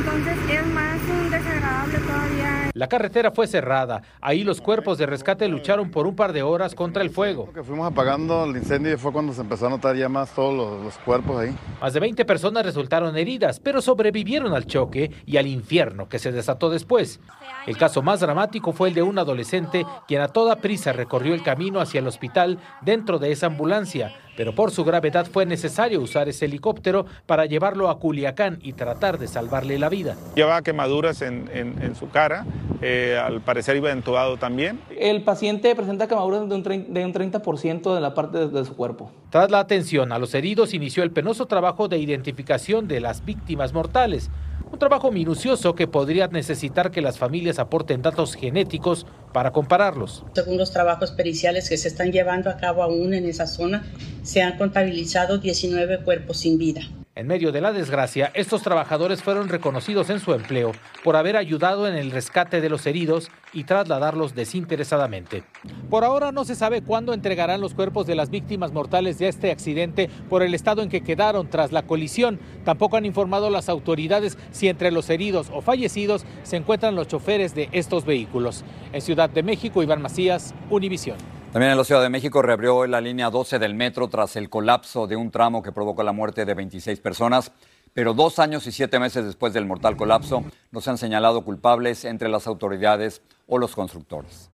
entonces 0.01 0.37
es 0.49 0.65
más 0.67 0.99
desagradable 1.29 1.97
todavía. 1.99 2.71
La 2.73 2.87
carretera 2.87 3.31
fue 3.31 3.45
cerrada. 3.47 4.01
Ahí 4.19 4.43
los 4.43 4.61
cuerpos 4.61 4.97
de 4.97 5.05
rescate 5.05 5.47
lucharon 5.47 5.91
por 5.91 6.07
un 6.07 6.15
par 6.15 6.33
de 6.33 6.41
horas 6.41 6.73
contra 6.73 7.03
el 7.03 7.11
fuego. 7.11 7.51
Que 7.53 7.63
fuimos 7.63 7.91
apagando 7.91 8.45
el 8.45 8.57
incendio 8.57 8.93
y 8.93 8.97
fue 8.97 9.11
cuando 9.11 9.33
se 9.33 9.41
empezó 9.41 9.67
a 9.67 9.69
notar 9.69 9.95
ya 9.95 10.09
más 10.09 10.33
todos 10.33 10.55
los, 10.55 10.83
los 10.83 10.97
cuerpos 10.99 11.39
ahí. 11.39 11.55
Más 11.79 11.93
de 11.93 11.99
20 11.99 12.25
personas 12.25 12.65
resultaron 12.65 13.15
heridas, 13.15 13.59
pero 13.59 13.81
sobrevivieron 13.81 14.53
al 14.53 14.65
choque 14.65 15.11
y 15.25 15.37
al 15.37 15.47
infierno 15.47 16.09
que 16.09 16.17
se 16.17 16.31
desató 16.31 16.69
después. 16.69 17.19
El 17.67 17.77
caso 17.77 18.01
más 18.01 18.21
dramático 18.21 18.73
fue 18.73 18.89
el 18.89 18.95
de 18.95 19.03
un 19.03 19.19
adolescente 19.19 19.85
quien 20.07 20.21
a 20.21 20.29
toda 20.29 20.55
prisa 20.55 20.93
recorrió 20.93 21.35
el 21.35 21.43
camino 21.43 21.79
hacia 21.79 21.99
el 21.99 22.07
hospital 22.07 22.57
dentro 22.81 23.19
de 23.19 23.31
esa 23.31 23.47
ambulancia, 23.47 24.15
pero 24.35 24.53
por 24.53 24.71
su 24.71 24.83
gravedad 24.83 25.25
fue 25.25 25.45
necesario 25.45 26.01
usar 26.01 26.29
ese 26.29 26.45
helicóptero 26.45 27.05
para 27.25 27.45
llevarlo 27.45 27.89
a 27.89 27.99
Culiacán 27.99 28.59
y 28.61 28.73
tratar 28.73 29.17
de 29.17 29.27
salvarle 29.27 29.77
la 29.79 29.89
vida. 29.89 30.15
Llevaba 30.35 30.61
quemaduras 30.61 31.21
en, 31.21 31.49
en, 31.53 31.95
su 31.95 32.09
cara, 32.09 32.45
eh, 32.81 33.19
al 33.21 33.41
parecer 33.41 33.75
iba 33.75 33.91
entubado 33.91 34.37
también. 34.37 34.79
El 34.97 35.23
paciente 35.23 35.75
presenta 35.75 36.07
quemaduras 36.07 36.47
de 36.47 36.55
un, 36.55 36.63
de 36.63 37.05
un 37.05 37.13
30% 37.13 37.93
de 37.93 38.01
la 38.01 38.13
parte 38.13 38.37
de, 38.39 38.47
de 38.47 38.65
su 38.65 38.75
cuerpo. 38.75 39.11
Tras 39.31 39.49
la 39.49 39.59
atención 39.59 40.11
a 40.11 40.19
los 40.19 40.35
heridos, 40.35 40.73
inició 40.73 41.03
el 41.03 41.11
penoso 41.11 41.45
trabajo 41.45 41.87
de 41.87 41.97
identificación 41.97 42.89
de 42.89 42.99
las 42.99 43.23
víctimas 43.23 43.71
mortales. 43.71 44.29
Un 44.69 44.77
trabajo 44.77 45.09
minucioso 45.09 45.73
que 45.73 45.87
podría 45.87 46.27
necesitar 46.27 46.91
que 46.91 46.99
las 46.99 47.17
familias 47.17 47.57
aporten 47.57 48.01
datos 48.01 48.35
genéticos 48.35 49.07
para 49.31 49.53
compararlos. 49.53 50.25
Según 50.35 50.57
los 50.57 50.71
trabajos 50.71 51.13
periciales 51.13 51.69
que 51.69 51.77
se 51.77 51.87
están 51.87 52.11
llevando 52.11 52.49
a 52.49 52.57
cabo 52.57 52.83
aún 52.83 53.13
en 53.13 53.25
esa 53.25 53.47
zona, 53.47 53.85
se 54.21 54.41
han 54.41 54.57
contabilizado 54.57 55.37
19 55.37 56.03
cuerpos 56.03 56.35
sin 56.35 56.57
vida. 56.57 56.81
En 57.13 57.27
medio 57.27 57.51
de 57.51 57.59
la 57.59 57.73
desgracia, 57.73 58.31
estos 58.35 58.61
trabajadores 58.61 59.21
fueron 59.21 59.49
reconocidos 59.49 60.09
en 60.09 60.21
su 60.21 60.33
empleo 60.33 60.71
por 61.03 61.17
haber 61.17 61.35
ayudado 61.35 61.85
en 61.85 61.95
el 61.95 62.09
rescate 62.09 62.61
de 62.61 62.69
los 62.69 62.85
heridos 62.85 63.29
y 63.51 63.65
trasladarlos 63.65 64.33
desinteresadamente. 64.33 65.43
Por 65.89 66.05
ahora 66.05 66.31
no 66.31 66.45
se 66.45 66.55
sabe 66.55 66.81
cuándo 66.81 67.13
entregarán 67.13 67.59
los 67.59 67.73
cuerpos 67.73 68.07
de 68.07 68.15
las 68.15 68.29
víctimas 68.29 68.71
mortales 68.71 69.19
de 69.19 69.27
este 69.27 69.51
accidente 69.51 70.09
por 70.29 70.41
el 70.41 70.53
estado 70.53 70.83
en 70.83 70.87
que 70.87 71.03
quedaron 71.03 71.49
tras 71.49 71.73
la 71.73 71.83
colisión. 71.83 72.39
Tampoco 72.63 72.95
han 72.95 73.05
informado 73.05 73.49
las 73.49 73.67
autoridades 73.67 74.37
si 74.51 74.69
entre 74.69 74.89
los 74.89 75.09
heridos 75.09 75.49
o 75.51 75.59
fallecidos 75.59 76.25
se 76.43 76.55
encuentran 76.55 76.95
los 76.95 77.09
choferes 77.09 77.53
de 77.53 77.67
estos 77.73 78.05
vehículos. 78.05 78.63
En 78.93 79.01
Ciudad 79.01 79.29
de 79.29 79.43
México, 79.43 79.83
Iván 79.83 80.01
Macías, 80.01 80.55
Univisión. 80.69 81.17
También 81.51 81.73
en 81.73 81.77
la 81.77 81.83
Ciudad 81.83 82.01
de 82.01 82.09
México 82.09 82.41
reabrió 82.41 82.87
la 82.87 83.01
línea 83.01 83.29
12 83.29 83.59
del 83.59 83.75
metro 83.75 84.07
tras 84.07 84.37
el 84.37 84.49
colapso 84.49 85.05
de 85.05 85.17
un 85.17 85.31
tramo 85.31 85.61
que 85.61 85.73
provocó 85.73 86.01
la 86.01 86.13
muerte 86.13 86.45
de 86.45 86.53
26 86.53 87.01
personas. 87.01 87.51
Pero 87.93 88.13
dos 88.13 88.39
años 88.39 88.65
y 88.67 88.71
siete 88.71 88.99
meses 88.99 89.25
después 89.25 89.51
del 89.51 89.65
mortal 89.65 89.97
colapso, 89.97 90.45
no 90.71 90.79
se 90.79 90.91
han 90.91 90.97
señalado 90.97 91.43
culpables 91.43 92.05
entre 92.05 92.29
las 92.29 92.47
autoridades 92.47 93.21
o 93.47 93.57
los 93.57 93.75
constructores. 93.75 94.49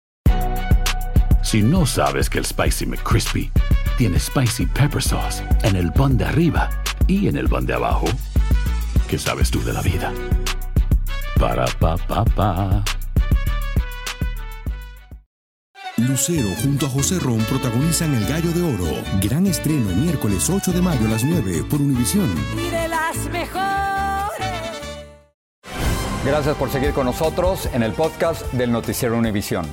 Si 1.44 1.62
no 1.62 1.86
sabes 1.86 2.30
que 2.30 2.40
el 2.40 2.46
Spicy 2.46 2.86
McCrispy 2.86 3.52
tiene 3.98 4.18
Spicy 4.18 4.66
Pepper 4.66 5.04
Sauce 5.04 5.44
en 5.64 5.76
el 5.76 5.92
pan 5.92 6.18
de 6.18 6.24
arriba 6.24 6.70
y 7.08 7.28
en 7.28 7.36
el 7.36 7.50
pan 7.50 7.66
de 7.66 7.74
abajo, 7.74 8.06
¿qué 9.10 9.18
sabes 9.18 9.52
tú 9.52 9.62
de 9.66 9.74
la 9.74 9.82
vida? 9.82 10.14
Para, 11.38 11.66
pa, 11.78 11.98
pa, 11.98 12.24
pa. 12.24 12.84
Lucero 15.98 16.50
junto 16.62 16.88
a 16.88 16.90
José 16.90 17.20
Ron 17.22 17.40
protagonizan 17.46 18.14
El 18.14 18.28
Gallo 18.28 18.52
de 18.52 18.62
Oro. 18.62 19.02
Gran 19.22 19.48
estreno 19.48 19.96
miércoles 19.96 20.50
8 20.50 20.74
de 20.74 20.82
mayo 20.82 21.06
a 21.08 21.12
las 21.12 21.24
9 21.24 21.64
por 21.70 21.80
Univisión. 21.80 22.30
Y 22.58 22.70
de 22.70 22.90
las 22.90 23.16
mejores. 23.30 23.64
Gracias 26.26 26.58
por 26.58 26.70
seguir 26.70 26.92
con 26.92 27.06
nosotros 27.06 27.70
en 27.74 27.82
el 27.82 27.94
podcast 27.94 28.52
del 28.52 28.74
Noticiero 28.74 29.18
Univisión. 29.18 29.66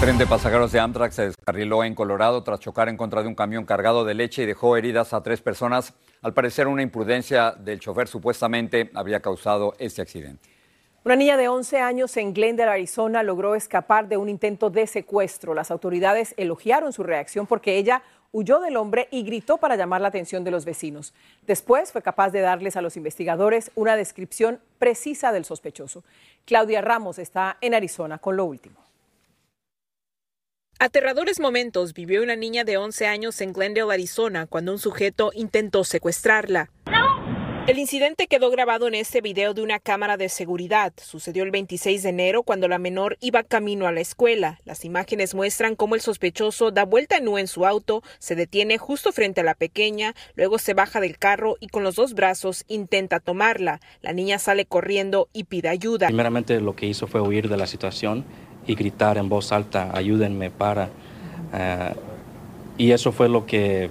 tren 0.00 0.16
de 0.16 0.28
pasajeros 0.28 0.70
de 0.70 0.78
Amtrak 0.78 1.10
se 1.10 1.26
descarriló 1.26 1.82
en 1.82 1.96
Colorado 1.96 2.44
tras 2.44 2.60
chocar 2.60 2.88
en 2.88 2.96
contra 2.96 3.22
de 3.22 3.28
un 3.28 3.34
camión 3.34 3.64
cargado 3.64 4.04
de 4.04 4.14
leche 4.14 4.44
y 4.44 4.46
dejó 4.46 4.76
heridas 4.76 5.12
a 5.12 5.24
tres 5.24 5.40
personas. 5.40 5.92
Al 6.22 6.34
parecer, 6.34 6.68
una 6.68 6.82
imprudencia 6.82 7.50
del 7.50 7.80
chofer 7.80 8.06
supuestamente 8.06 8.92
habría 8.94 9.18
causado 9.18 9.74
este 9.80 10.02
accidente. 10.02 10.57
Una 11.08 11.16
niña 11.16 11.38
de 11.38 11.48
11 11.48 11.78
años 11.78 12.14
en 12.18 12.34
Glendale, 12.34 12.70
Arizona, 12.70 13.22
logró 13.22 13.54
escapar 13.54 14.08
de 14.08 14.18
un 14.18 14.28
intento 14.28 14.68
de 14.68 14.86
secuestro. 14.86 15.54
Las 15.54 15.70
autoridades 15.70 16.34
elogiaron 16.36 16.92
su 16.92 17.02
reacción 17.02 17.46
porque 17.46 17.78
ella 17.78 18.02
huyó 18.30 18.60
del 18.60 18.76
hombre 18.76 19.08
y 19.10 19.22
gritó 19.22 19.56
para 19.56 19.76
llamar 19.76 20.02
la 20.02 20.08
atención 20.08 20.44
de 20.44 20.50
los 20.50 20.66
vecinos. 20.66 21.14
Después 21.46 21.92
fue 21.92 22.02
capaz 22.02 22.28
de 22.28 22.42
darles 22.42 22.76
a 22.76 22.82
los 22.82 22.98
investigadores 22.98 23.70
una 23.74 23.96
descripción 23.96 24.60
precisa 24.78 25.32
del 25.32 25.46
sospechoso. 25.46 26.04
Claudia 26.44 26.82
Ramos 26.82 27.18
está 27.18 27.56
en 27.62 27.72
Arizona 27.72 28.18
con 28.18 28.36
lo 28.36 28.44
último. 28.44 28.78
Aterradores 30.80 31.40
momentos 31.40 31.94
vivió 31.94 32.22
una 32.22 32.36
niña 32.36 32.64
de 32.64 32.76
11 32.76 33.06
años 33.06 33.40
en 33.40 33.54
Glendale, 33.54 33.94
Arizona, 33.94 34.46
cuando 34.46 34.72
un 34.72 34.78
sujeto 34.78 35.32
intentó 35.34 35.84
secuestrarla. 35.84 36.70
El 37.68 37.78
incidente 37.78 38.28
quedó 38.28 38.50
grabado 38.50 38.88
en 38.88 38.94
este 38.94 39.20
video 39.20 39.52
de 39.52 39.60
una 39.60 39.78
cámara 39.78 40.16
de 40.16 40.30
seguridad. 40.30 40.94
Sucedió 40.96 41.42
el 41.42 41.50
26 41.50 42.02
de 42.02 42.08
enero 42.08 42.42
cuando 42.42 42.66
la 42.66 42.78
menor 42.78 43.18
iba 43.20 43.42
camino 43.42 43.86
a 43.86 43.92
la 43.92 44.00
escuela. 44.00 44.58
Las 44.64 44.86
imágenes 44.86 45.34
muestran 45.34 45.76
cómo 45.76 45.94
el 45.94 46.00
sospechoso 46.00 46.70
da 46.70 46.86
vuelta 46.86 47.18
en 47.18 47.28
U 47.28 47.36
en 47.36 47.46
su 47.46 47.66
auto, 47.66 48.02
se 48.20 48.36
detiene 48.36 48.78
justo 48.78 49.12
frente 49.12 49.42
a 49.42 49.44
la 49.44 49.52
pequeña, 49.52 50.14
luego 50.34 50.58
se 50.58 50.72
baja 50.72 50.98
del 50.98 51.18
carro 51.18 51.56
y 51.60 51.68
con 51.68 51.84
los 51.84 51.96
dos 51.96 52.14
brazos 52.14 52.64
intenta 52.68 53.20
tomarla. 53.20 53.80
La 54.00 54.14
niña 54.14 54.38
sale 54.38 54.64
corriendo 54.64 55.28
y 55.34 55.44
pide 55.44 55.68
ayuda. 55.68 56.06
Primeramente 56.06 56.62
lo 56.62 56.74
que 56.74 56.86
hizo 56.86 57.06
fue 57.06 57.20
huir 57.20 57.50
de 57.50 57.58
la 57.58 57.66
situación 57.66 58.24
y 58.66 58.76
gritar 58.76 59.18
en 59.18 59.28
voz 59.28 59.52
alta, 59.52 59.90
ayúdenme 59.94 60.50
para... 60.50 60.86
Uh, 61.52 61.94
y 62.78 62.92
eso 62.92 63.12
fue 63.12 63.28
lo 63.28 63.44
que 63.44 63.90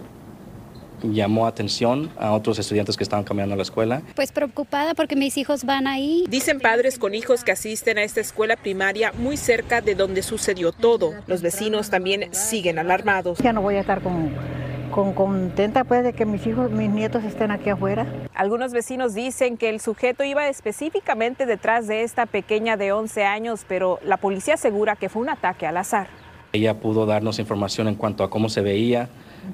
llamó 1.04 1.48
atención 1.48 2.10
a 2.18 2.34
otros 2.34 2.60
estudiantes 2.60 2.98
que 2.98 3.04
estaban 3.04 3.26
caminando 3.26 3.54
a 3.54 3.58
la 3.58 3.64
escuela. 3.64 4.02
Pues 4.16 4.32
preocupada 4.32 4.94
porque 4.94 5.16
mis 5.16 5.38
hijos 5.38 5.64
van 5.64 5.88
ahí. 5.88 6.26
Dicen 6.30 6.60
padres 6.60 7.00
con 7.00 7.16
hijos 7.16 7.44
que 7.44 7.52
asisten 7.52 7.98
a 7.98 8.04
esta 8.04 8.22
escuela 8.22 8.56
primaria 8.56 9.12
muy 9.14 9.38
cerca 9.38 9.82
de 9.82 9.96
donde 9.96 10.24
sucedió 10.24 10.72
todo. 10.72 11.14
Los 11.28 11.42
vecinos 11.42 11.90
también 11.90 12.34
siguen 12.34 12.80
alarmados. 12.80 13.40
Ya 13.40 13.54
no 13.54 13.62
voy 13.62 13.76
a 13.76 13.82
estar 13.82 14.02
con 14.02 14.32
con, 14.98 15.14
contenta 15.14 15.84
pues 15.84 16.04
de 16.04 16.14
que 16.14 16.26
mis 16.26 16.46
hijos, 16.48 16.72
mis 16.72 16.90
nietos 16.90 17.24
estén 17.24 17.52
aquí 17.52 17.70
afuera. 17.70 18.08
Algunos 18.34 18.72
vecinos 18.72 19.14
dicen 19.14 19.58
que 19.58 19.70
el 19.70 19.80
sujeto 19.80 20.24
iba 20.24 20.48
específicamente 20.48 21.46
detrás 21.46 21.88
de 21.88 22.02
esta 22.02 22.26
pequeña 22.26 22.78
de 22.78 22.92
11 22.92 23.24
años, 23.24 23.66
pero 23.68 24.00
la 24.04 24.18
policía 24.18 24.56
asegura 24.56 24.96
que 24.96 25.10
fue 25.10 25.22
un 25.22 25.30
ataque 25.30 25.68
al 25.68 25.78
azar. 25.78 26.08
Ella 26.52 26.80
pudo 26.80 27.06
darnos 27.06 27.38
información 27.38 27.88
en 27.88 27.96
cuanto 27.96 28.24
a 28.24 28.30
cómo 28.32 28.50
se 28.50 28.62
veía, 28.62 29.10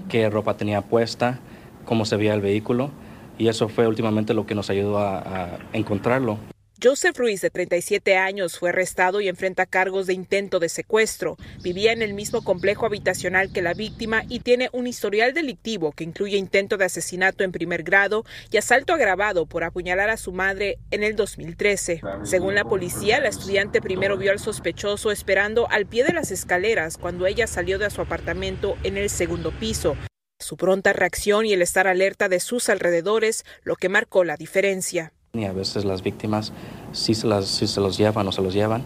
qué 0.09 0.29
ropa 0.29 0.55
tenía 0.55 0.81
puesta, 0.81 1.39
cómo 1.85 2.05
se 2.05 2.17
veía 2.17 2.33
el 2.33 2.41
vehículo 2.41 2.91
y 3.37 3.47
eso 3.47 3.67
fue 3.67 3.87
últimamente 3.87 4.33
lo 4.33 4.45
que 4.45 4.55
nos 4.55 4.69
ayudó 4.69 4.99
a, 4.99 5.19
a 5.19 5.59
encontrarlo. 5.73 6.52
Joseph 6.83 7.17
Ruiz, 7.17 7.39
de 7.39 7.49
37 7.49 8.17
años, 8.17 8.59
fue 8.59 8.67
arrestado 8.67 9.21
y 9.21 9.29
enfrenta 9.29 9.65
cargos 9.65 10.05
de 10.05 10.13
intento 10.13 10.59
de 10.59 10.67
secuestro. 10.67 11.37
Vivía 11.61 11.93
en 11.93 12.01
el 12.01 12.13
mismo 12.13 12.43
complejo 12.43 12.85
habitacional 12.85 13.53
que 13.53 13.61
la 13.61 13.73
víctima 13.73 14.23
y 14.27 14.41
tiene 14.41 14.67
un 14.73 14.85
historial 14.85 15.33
delictivo 15.33 15.93
que 15.93 16.03
incluye 16.03 16.35
intento 16.35 16.75
de 16.75 16.83
asesinato 16.83 17.45
en 17.45 17.53
primer 17.53 17.83
grado 17.83 18.25
y 18.51 18.57
asalto 18.57 18.93
agravado 18.93 19.45
por 19.45 19.63
apuñalar 19.63 20.09
a 20.09 20.17
su 20.17 20.33
madre 20.33 20.77
en 20.91 21.03
el 21.03 21.15
2013. 21.15 22.01
Según 22.23 22.53
la 22.53 22.65
policía, 22.65 23.21
la 23.21 23.29
estudiante 23.29 23.79
primero 23.79 24.17
vio 24.17 24.31
al 24.31 24.39
sospechoso 24.39 25.09
esperando 25.09 25.69
al 25.71 25.85
pie 25.85 26.03
de 26.03 26.11
las 26.11 26.31
escaleras 26.31 26.97
cuando 26.97 27.27
ella 27.27 27.47
salió 27.47 27.79
de 27.79 27.89
su 27.91 28.01
apartamento 28.01 28.75
en 28.83 28.97
el 28.97 29.09
segundo 29.09 29.57
piso. 29.57 29.95
Su 30.37 30.57
pronta 30.57 30.91
reacción 30.91 31.45
y 31.45 31.53
el 31.53 31.61
estar 31.61 31.87
alerta 31.87 32.27
de 32.27 32.41
sus 32.41 32.67
alrededores 32.67 33.45
lo 33.63 33.77
que 33.77 33.87
marcó 33.87 34.25
la 34.25 34.35
diferencia. 34.35 35.13
Y 35.35 35.45
a 35.45 35.51
veces 35.51 35.83
las 35.83 36.03
víctimas 36.03 36.53
sí 36.91 37.15
se, 37.15 37.25
las, 37.25 37.47
sí 37.47 37.65
se 37.65 37.81
los 37.81 37.97
llevan 37.97 38.27
o 38.27 38.31
se 38.31 38.43
los 38.43 38.53
llevan 38.53 38.83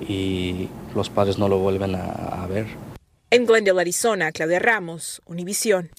y 0.00 0.70
los 0.94 1.10
padres 1.10 1.38
no 1.38 1.46
lo 1.46 1.58
vuelven 1.58 1.94
a, 1.94 2.06
a 2.42 2.46
ver. 2.46 2.66
En 3.30 3.44
Glendale, 3.44 3.82
Arizona, 3.82 4.32
Claudia 4.32 4.60
Ramos, 4.60 5.20
Univisión. 5.26 5.90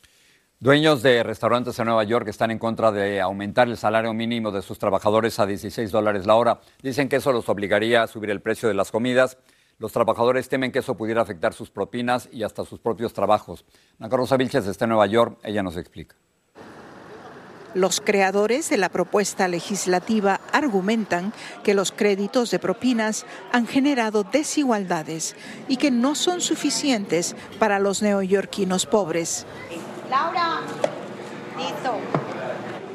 Dueños 0.59 1.03
de 1.03 1.21
restaurantes 1.21 1.77
en 1.77 1.85
Nueva 1.85 2.03
York 2.03 2.27
están 2.29 2.49
en 2.49 2.57
contra 2.57 2.91
de 2.91 3.21
aumentar 3.21 3.67
el 3.67 3.77
salario 3.77 4.11
mínimo 4.15 4.49
de 4.49 4.63
sus 4.63 4.79
trabajadores 4.79 5.37
a 5.37 5.45
16 5.45 5.91
dólares 5.91 6.25
la 6.25 6.33
hora. 6.33 6.61
Dicen 6.81 7.07
que 7.07 7.17
eso 7.17 7.31
los 7.31 7.47
obligaría 7.47 8.01
a 8.01 8.07
subir 8.07 8.31
el 8.31 8.41
precio 8.41 8.67
de 8.67 8.73
las 8.73 8.89
comidas. 8.89 9.37
Los 9.77 9.91
trabajadores 9.91 10.49
temen 10.49 10.71
que 10.71 10.79
eso 10.79 10.97
pudiera 10.97 11.21
afectar 11.21 11.53
sus 11.53 11.69
propinas 11.69 12.27
y 12.31 12.41
hasta 12.41 12.65
sus 12.65 12.79
propios 12.79 13.13
trabajos. 13.13 13.65
Ana 13.99 14.17
Rosa 14.17 14.35
Vilches 14.35 14.65
está 14.65 14.85
en 14.85 14.89
Nueva 14.89 15.05
York, 15.05 15.37
ella 15.43 15.61
nos 15.61 15.77
explica. 15.77 16.15
Los 17.75 18.00
creadores 18.00 18.70
de 18.70 18.77
la 18.77 18.88
propuesta 18.88 19.50
legislativa 19.50 20.39
argumentan 20.53 21.34
que 21.62 21.74
los 21.74 21.91
créditos 21.91 22.50
de 22.50 22.58
propinas 22.58 23.25
han 23.51 23.67
generado 23.67 24.24
desigualdades 24.24 25.36
y 25.67 25.75
que 25.75 25.91
no 25.91 26.15
son 26.15 26.39
suficientes 26.39 27.36
para 27.60 27.79
los 27.79 28.01
neoyorquinos 28.01 28.86
pobres. 28.86 29.46
Laura, 30.10 30.62
listo. 31.58 31.98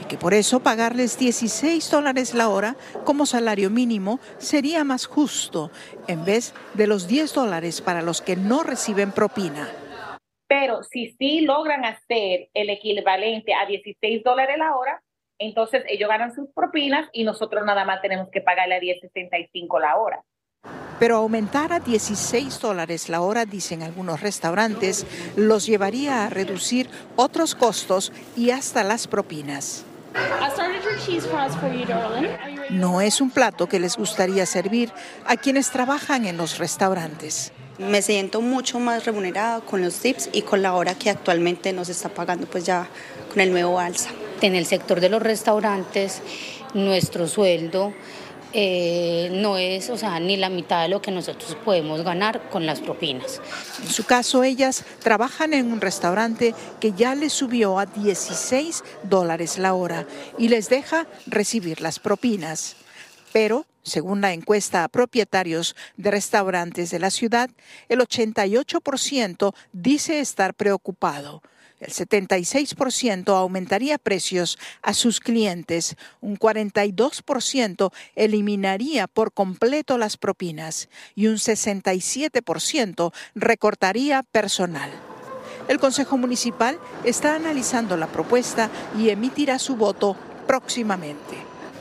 Y 0.00 0.04
que 0.04 0.16
por 0.16 0.32
eso 0.32 0.60
pagarles 0.60 1.18
16 1.18 1.90
dólares 1.90 2.32
la 2.32 2.48
hora 2.48 2.74
como 3.04 3.26
salario 3.26 3.68
mínimo 3.68 4.18
sería 4.38 4.82
más 4.82 5.04
justo 5.04 5.70
en 6.06 6.24
vez 6.24 6.54
de 6.72 6.86
los 6.86 7.06
10 7.06 7.34
dólares 7.34 7.82
para 7.82 8.00
los 8.00 8.22
que 8.22 8.34
no 8.34 8.62
reciben 8.62 9.12
propina. 9.12 9.68
Pero 10.50 10.82
si 10.82 11.12
sí 11.12 11.42
logran 11.42 11.84
hacer 11.84 12.48
el 12.54 12.70
equivalente 12.70 13.54
a 13.54 13.66
16 13.66 14.24
dólares 14.24 14.58
la 14.58 14.74
hora, 14.74 15.00
entonces 15.38 15.84
ellos 15.86 16.08
ganan 16.08 16.34
sus 16.34 16.48
propinas 16.52 17.08
y 17.12 17.22
nosotros 17.22 17.64
nada 17.64 17.84
más 17.84 18.02
tenemos 18.02 18.30
que 18.32 18.40
pagarle 18.40 18.74
a 18.74 18.80
10.65 18.80 19.80
la 19.80 19.96
hora. 19.96 20.24
Pero 20.98 21.18
aumentar 21.18 21.72
a 21.72 21.78
16 21.78 22.60
dólares 22.60 23.08
la 23.08 23.20
hora, 23.20 23.44
dicen 23.44 23.84
algunos 23.84 24.22
restaurantes, 24.22 25.06
los 25.36 25.66
llevaría 25.66 26.24
a 26.24 26.30
reducir 26.30 26.90
otros 27.14 27.54
costos 27.54 28.12
y 28.36 28.50
hasta 28.50 28.82
las 28.82 29.06
propinas. 29.06 29.86
No 32.70 33.00
es 33.00 33.20
un 33.20 33.30
plato 33.30 33.68
que 33.68 33.80
les 33.80 33.96
gustaría 33.96 34.46
servir 34.46 34.92
a 35.26 35.36
quienes 35.36 35.70
trabajan 35.70 36.24
en 36.24 36.36
los 36.36 36.58
restaurantes. 36.58 37.50
Me 37.78 38.00
siento 38.00 38.42
mucho 38.42 38.78
más 38.78 39.06
remunerada 39.06 39.60
con 39.60 39.82
los 39.82 39.98
tips 39.98 40.28
y 40.32 40.42
con 40.42 40.62
la 40.62 40.74
hora 40.74 40.94
que 40.94 41.10
actualmente 41.10 41.72
nos 41.72 41.88
está 41.88 42.10
pagando 42.10 42.46
pues 42.46 42.64
ya 42.64 42.88
con 43.32 43.40
el 43.40 43.50
nuevo 43.50 43.80
alza. 43.80 44.10
En 44.40 44.54
el 44.54 44.66
sector 44.66 45.00
de 45.00 45.08
los 45.08 45.20
restaurantes, 45.20 46.22
nuestro 46.72 47.26
sueldo 47.26 47.92
eh, 48.52 49.28
no 49.32 49.58
es, 49.58 49.90
o 49.90 49.96
sea, 49.96 50.18
ni 50.18 50.36
la 50.36 50.48
mitad 50.48 50.82
de 50.82 50.88
lo 50.88 51.00
que 51.00 51.10
nosotros 51.10 51.56
podemos 51.64 52.02
ganar 52.02 52.48
con 52.50 52.66
las 52.66 52.80
propinas. 52.80 53.40
En 53.82 53.90
su 53.90 54.04
caso, 54.04 54.42
ellas 54.42 54.84
trabajan 55.02 55.54
en 55.54 55.72
un 55.72 55.80
restaurante 55.80 56.54
que 56.80 56.92
ya 56.92 57.14
les 57.14 57.32
subió 57.32 57.78
a 57.78 57.86
16 57.86 58.82
dólares 59.04 59.58
la 59.58 59.74
hora 59.74 60.06
y 60.38 60.48
les 60.48 60.68
deja 60.68 61.06
recibir 61.26 61.80
las 61.80 61.98
propinas. 61.98 62.76
Pero, 63.32 63.66
según 63.82 64.20
la 64.20 64.32
encuesta 64.32 64.82
a 64.84 64.88
propietarios 64.88 65.76
de 65.96 66.10
restaurantes 66.10 66.90
de 66.90 66.98
la 66.98 67.10
ciudad, 67.10 67.50
el 67.88 68.00
88% 68.00 69.54
dice 69.72 70.20
estar 70.20 70.54
preocupado. 70.54 71.42
El 71.80 71.92
76% 71.92 73.34
aumentaría 73.34 73.96
precios 73.96 74.58
a 74.82 74.92
sus 74.92 75.18
clientes, 75.18 75.96
un 76.20 76.38
42% 76.38 77.90
eliminaría 78.16 79.06
por 79.06 79.32
completo 79.32 79.96
las 79.96 80.18
propinas 80.18 80.90
y 81.14 81.26
un 81.26 81.36
67% 81.36 83.12
recortaría 83.34 84.22
personal. 84.22 84.90
El 85.68 85.78
Consejo 85.78 86.18
Municipal 86.18 86.78
está 87.04 87.34
analizando 87.34 87.96
la 87.96 88.08
propuesta 88.08 88.68
y 88.98 89.08
emitirá 89.08 89.58
su 89.58 89.76
voto 89.76 90.16
próximamente. 90.46 91.36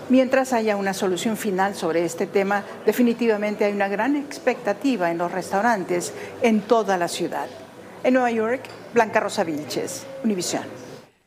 Mientras 0.10 0.54
haya 0.54 0.78
una 0.78 0.94
solución 0.94 1.36
final 1.38 1.76
sobre 1.76 2.06
este 2.06 2.26
tema, 2.26 2.64
definitivamente 2.86 3.66
hay 3.66 3.74
una 3.74 3.90
gran 3.90 4.16
expectativa 4.16 5.12
en 5.12 5.18
los 5.18 5.32
restaurantes 5.32 6.14
en 6.42 6.62
toda 6.62 6.98
la 6.98 7.08
ciudad. 7.08 7.48
En 8.02 8.14
Nueva 8.14 8.32
York, 8.32 8.62
Blanca 8.94 9.20
Rosa 9.20 9.44
Vilches, 9.44 10.08
Univisión. 10.24 10.64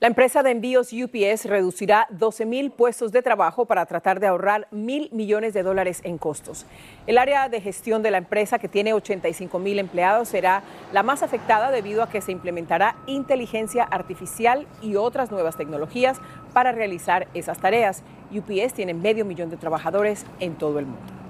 La 0.00 0.08
empresa 0.08 0.42
de 0.42 0.52
envíos 0.52 0.90
UPS 0.90 1.44
reducirá 1.44 2.06
12 2.10 2.46
mil 2.46 2.70
puestos 2.70 3.12
de 3.12 3.20
trabajo 3.20 3.66
para 3.66 3.84
tratar 3.84 4.20
de 4.20 4.26
ahorrar 4.26 4.68
mil 4.70 5.10
millones 5.12 5.52
de 5.52 5.62
dólares 5.62 6.00
en 6.02 6.16
costos. 6.16 6.64
El 7.06 7.18
área 7.18 7.50
de 7.50 7.60
gestión 7.60 8.02
de 8.02 8.10
la 8.10 8.16
empresa, 8.16 8.58
que 8.58 8.68
tiene 8.68 8.94
85 8.94 9.58
mil 9.58 9.78
empleados, 9.78 10.28
será 10.28 10.62
la 10.94 11.02
más 11.02 11.22
afectada 11.22 11.70
debido 11.70 12.02
a 12.02 12.08
que 12.08 12.22
se 12.22 12.32
implementará 12.32 12.96
inteligencia 13.06 13.84
artificial 13.84 14.66
y 14.80 14.96
otras 14.96 15.30
nuevas 15.30 15.56
tecnologías 15.58 16.20
para 16.54 16.72
realizar 16.72 17.28
esas 17.34 17.58
tareas. 17.58 18.02
UPS 18.32 18.72
tiene 18.72 18.94
medio 18.94 19.26
millón 19.26 19.50
de 19.50 19.58
trabajadores 19.58 20.24
en 20.40 20.54
todo 20.54 20.78
el 20.78 20.86
mundo. 20.86 21.21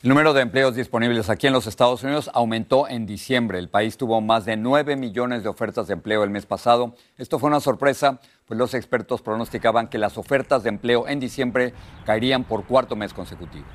El 0.00 0.10
número 0.10 0.32
de 0.32 0.42
empleos 0.42 0.76
disponibles 0.76 1.28
aquí 1.28 1.48
en 1.48 1.52
los 1.52 1.66
Estados 1.66 2.04
Unidos 2.04 2.30
aumentó 2.32 2.86
en 2.86 3.04
diciembre. 3.04 3.58
El 3.58 3.68
país 3.68 3.96
tuvo 3.96 4.20
más 4.20 4.44
de 4.44 4.56
9 4.56 4.94
millones 4.94 5.42
de 5.42 5.48
ofertas 5.48 5.88
de 5.88 5.94
empleo 5.94 6.22
el 6.22 6.30
mes 6.30 6.46
pasado. 6.46 6.94
Esto 7.16 7.40
fue 7.40 7.48
una 7.48 7.58
sorpresa, 7.58 8.20
pues 8.46 8.56
los 8.56 8.74
expertos 8.74 9.22
pronosticaban 9.22 9.88
que 9.88 9.98
las 9.98 10.16
ofertas 10.16 10.62
de 10.62 10.68
empleo 10.68 11.08
en 11.08 11.18
diciembre 11.18 11.74
caerían 12.06 12.44
por 12.44 12.64
cuarto 12.64 12.94
mes 12.94 13.12
consecutivo. 13.12 13.66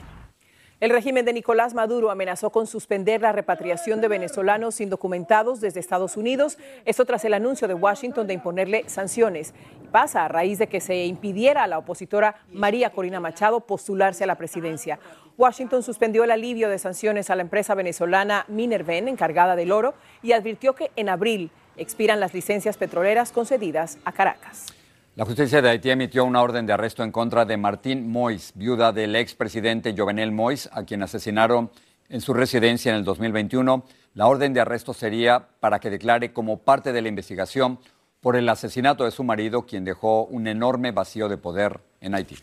El 0.84 0.90
régimen 0.90 1.24
de 1.24 1.32
Nicolás 1.32 1.74
Maduro 1.74 2.12
amenazó 2.12 2.50
con 2.50 2.68
suspender 2.68 3.22
la 3.22 3.32
repatriación 3.32 4.02
de 4.02 4.10
venezolanos 4.10 4.82
indocumentados 4.82 5.62
desde 5.62 5.80
Estados 5.80 6.18
Unidos, 6.18 6.58
esto 6.84 7.06
tras 7.06 7.24
el 7.24 7.34
anuncio 7.34 7.70
de 7.70 7.74
Washington 7.74 8.28
de 8.28 8.34
imponerle 8.34 8.84
sanciones. 8.90 9.54
Pasa 9.94 10.26
a 10.26 10.28
raíz 10.28 10.60
de 10.60 10.68
que 10.68 10.82
se 10.82 11.06
impidiera 11.06 11.64
a 11.64 11.68
la 11.68 11.78
opositora 11.78 12.36
María 12.52 12.90
Corina 12.90 13.22
Machado 13.22 13.62
postularse 13.62 14.26
a 14.26 14.28
la 14.28 14.36
presidencia. 14.36 15.00
Washington 15.38 15.84
suspendió 15.84 16.26
el 16.26 16.32
alivio 16.32 16.68
de 16.68 16.78
sanciones 16.78 17.30
a 17.30 17.38
la 17.38 17.44
empresa 17.44 17.76
venezolana 17.76 18.44
Minerven, 18.50 19.08
encargada 19.08 19.56
del 19.56 19.72
oro, 19.72 19.94
y 20.22 20.34
advirtió 20.34 20.76
que 20.76 20.92
en 20.98 21.08
abril 21.08 21.50
expiran 21.78 22.20
las 22.20 22.34
licencias 22.34 22.76
petroleras 22.76 23.32
concedidas 23.32 24.00
a 24.04 24.12
Caracas. 24.12 24.83
La 25.16 25.26
justicia 25.26 25.62
de 25.62 25.70
Haití 25.70 25.92
emitió 25.92 26.26
una 26.26 26.42
orden 26.42 26.66
de 26.66 26.74
arresto 26.74 27.04
en 27.04 27.12
contra 27.12 27.46
de 27.46 27.56
Martín 27.56 28.10
Mois, 28.10 28.52
viuda 28.56 28.92
del 28.92 29.16
expresidente 29.16 29.94
Jovenel 29.96 30.32
Mois, 30.32 30.68
a 30.74 30.86
quien 30.86 31.04
asesinaron 31.04 31.70
en 32.10 32.20
su 32.20 32.34
residencia 32.34 32.90
en 32.90 32.96
el 32.98 33.04
2021. 33.04 33.86
La 34.16 34.26
orden 34.26 34.56
de 34.56 34.62
arresto 34.62 34.92
sería 34.92 35.50
para 35.60 35.78
que 35.78 35.92
declare 35.92 36.34
como 36.34 36.64
parte 36.64 36.94
de 36.94 37.04
la 37.04 37.10
investigación 37.10 37.78
por 38.22 38.36
el 38.36 38.50
asesinato 38.50 39.06
de 39.06 39.12
su 39.12 39.24
marido, 39.24 39.68
quien 39.68 39.86
dejó 39.86 40.26
un 40.26 40.48
enorme 40.48 40.90
vacío 40.90 41.30
de 41.30 41.38
poder 41.38 41.82
en 42.02 42.16
Haití. 42.16 42.38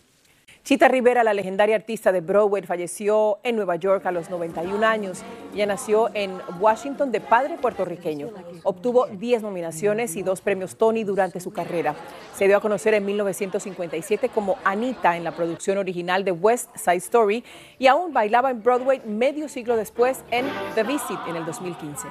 Chita 0.62 0.88
Rivera, 0.88 1.24
la 1.24 1.34
legendaria 1.34 1.74
artista 1.74 2.12
de 2.12 2.20
Broadway, 2.20 2.62
falleció 2.62 3.38
en 3.42 3.56
Nueva 3.56 3.76
York 3.76 4.04
a 4.06 4.12
los 4.12 4.30
91 4.30 4.86
años. 4.86 5.22
Ella 5.54 5.66
nació 5.66 6.10
en 6.14 6.38
Washington 6.60 7.10
de 7.10 7.20
padre 7.20 7.56
puertorriqueño. 7.56 8.28
Obtuvo 8.62 9.06
10 9.06 9.42
nominaciones 9.42 10.14
y 10.16 10.22
dos 10.22 10.40
premios 10.42 10.76
Tony 10.76 11.02
durante 11.02 11.40
su 11.40 11.50
carrera. 11.50 11.96
Se 12.36 12.46
dio 12.46 12.58
a 12.58 12.60
conocer 12.60 12.94
en 12.94 13.04
1957 13.04 14.28
como 14.28 14.58
Anita 14.62 15.16
en 15.16 15.24
la 15.24 15.32
producción 15.32 15.78
original 15.78 16.24
de 16.24 16.32
West 16.32 16.68
Side 16.76 16.96
Story 16.96 17.42
y 17.78 17.86
aún 17.86 18.12
bailaba 18.12 18.50
en 18.50 18.62
Broadway 18.62 19.00
medio 19.06 19.48
siglo 19.48 19.76
después 19.76 20.22
en 20.30 20.46
The 20.74 20.84
Visit 20.84 21.18
en 21.26 21.36
el 21.36 21.46
2015. 21.46 22.06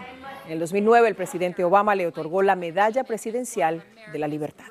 En 0.48 0.54
el 0.54 0.60
2009, 0.60 1.08
el 1.08 1.16
presidente 1.16 1.64
Obama 1.64 1.94
le 1.94 2.08
otorgó 2.08 2.42
la 2.42 2.56
Medalla 2.56 3.04
Presidencial 3.04 3.84
de 4.12 4.20
la 4.20 4.28
Libertad. 4.28 4.66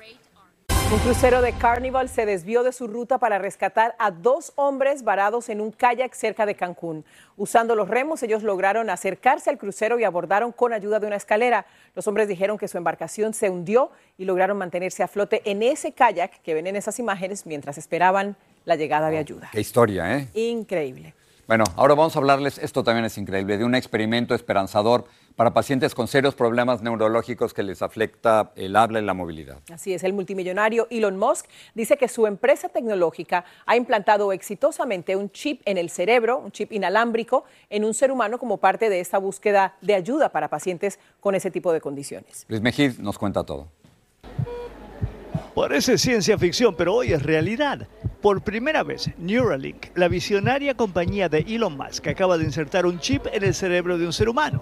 Un 0.91 0.97
crucero 0.97 1.43
de 1.43 1.53
Carnival 1.53 2.09
se 2.09 2.25
desvió 2.25 2.63
de 2.63 2.73
su 2.73 2.87
ruta 2.87 3.19
para 3.19 3.37
rescatar 3.37 3.95
a 3.99 4.09
dos 4.09 4.53
hombres 4.55 5.03
varados 5.03 5.49
en 5.49 5.61
un 5.61 5.69
kayak 5.69 6.15
cerca 6.15 6.47
de 6.47 6.55
Cancún. 6.55 7.05
Usando 7.37 7.75
los 7.75 7.87
remos, 7.87 8.23
ellos 8.23 8.41
lograron 8.41 8.89
acercarse 8.89 9.51
al 9.51 9.59
crucero 9.59 9.99
y 9.99 10.03
abordaron 10.03 10.51
con 10.51 10.73
ayuda 10.73 10.99
de 10.99 11.05
una 11.05 11.17
escalera. 11.17 11.67
Los 11.93 12.07
hombres 12.07 12.27
dijeron 12.27 12.57
que 12.57 12.67
su 12.67 12.79
embarcación 12.79 13.35
se 13.35 13.51
hundió 13.51 13.91
y 14.17 14.25
lograron 14.25 14.57
mantenerse 14.57 15.03
a 15.03 15.07
flote 15.07 15.43
en 15.45 15.61
ese 15.61 15.91
kayak 15.91 16.41
que 16.41 16.55
ven 16.55 16.65
en 16.65 16.75
esas 16.75 16.97
imágenes 16.97 17.45
mientras 17.45 17.77
esperaban 17.77 18.35
la 18.65 18.75
llegada 18.75 19.11
de 19.11 19.19
ayuda. 19.19 19.49
Qué 19.51 19.61
historia, 19.61 20.17
¿eh? 20.17 20.27
Increíble. 20.33 21.13
Bueno, 21.45 21.65
ahora 21.75 21.93
vamos 21.93 22.15
a 22.15 22.19
hablarles, 22.19 22.57
esto 22.57 22.83
también 22.83 23.05
es 23.05 23.17
increíble, 23.19 23.59
de 23.59 23.63
un 23.63 23.75
experimento 23.75 24.33
esperanzador 24.33 25.05
para 25.39 25.53
pacientes 25.53 25.95
con 25.95 26.09
serios 26.09 26.35
problemas 26.35 26.81
neurológicos 26.81 27.53
que 27.53 27.63
les 27.63 27.81
afecta 27.81 28.51
el 28.57 28.75
habla 28.75 28.99
y 28.99 29.05
la 29.05 29.13
movilidad. 29.13 29.59
Así 29.71 29.93
es, 29.93 30.03
el 30.03 30.11
multimillonario 30.11 30.87
Elon 30.89 31.17
Musk 31.17 31.45
dice 31.73 31.95
que 31.95 32.09
su 32.09 32.27
empresa 32.27 32.67
tecnológica 32.67 33.45
ha 33.65 33.77
implantado 33.77 34.33
exitosamente 34.33 35.15
un 35.15 35.31
chip 35.31 35.61
en 35.63 35.77
el 35.77 35.89
cerebro, 35.91 36.39
un 36.39 36.51
chip 36.51 36.73
inalámbrico, 36.73 37.45
en 37.69 37.85
un 37.85 37.93
ser 37.93 38.11
humano 38.11 38.37
como 38.37 38.57
parte 38.57 38.89
de 38.89 38.99
esta 38.99 39.17
búsqueda 39.17 39.77
de 39.79 39.95
ayuda 39.95 40.27
para 40.27 40.49
pacientes 40.49 40.99
con 41.21 41.35
ese 41.35 41.49
tipo 41.49 41.71
de 41.71 41.79
condiciones. 41.79 42.43
Luis 42.49 42.61
Mejid 42.61 42.99
nos 42.99 43.17
cuenta 43.17 43.41
todo. 43.45 43.69
Parece 45.55 45.97
ciencia 45.97 46.37
ficción, 46.37 46.75
pero 46.75 46.95
hoy 46.95 47.13
es 47.13 47.23
realidad. 47.23 47.87
Por 48.21 48.41
primera 48.41 48.83
vez, 48.83 49.09
Neuralink, 49.17 49.85
la 49.95 50.09
visionaria 50.09 50.75
compañía 50.75 51.29
de 51.29 51.45
Elon 51.47 51.77
Musk, 51.77 52.07
acaba 52.07 52.37
de 52.37 52.43
insertar 52.43 52.85
un 52.85 52.99
chip 52.99 53.25
en 53.31 53.45
el 53.45 53.53
cerebro 53.53 53.97
de 53.97 54.05
un 54.05 54.11
ser 54.11 54.27
humano. 54.27 54.61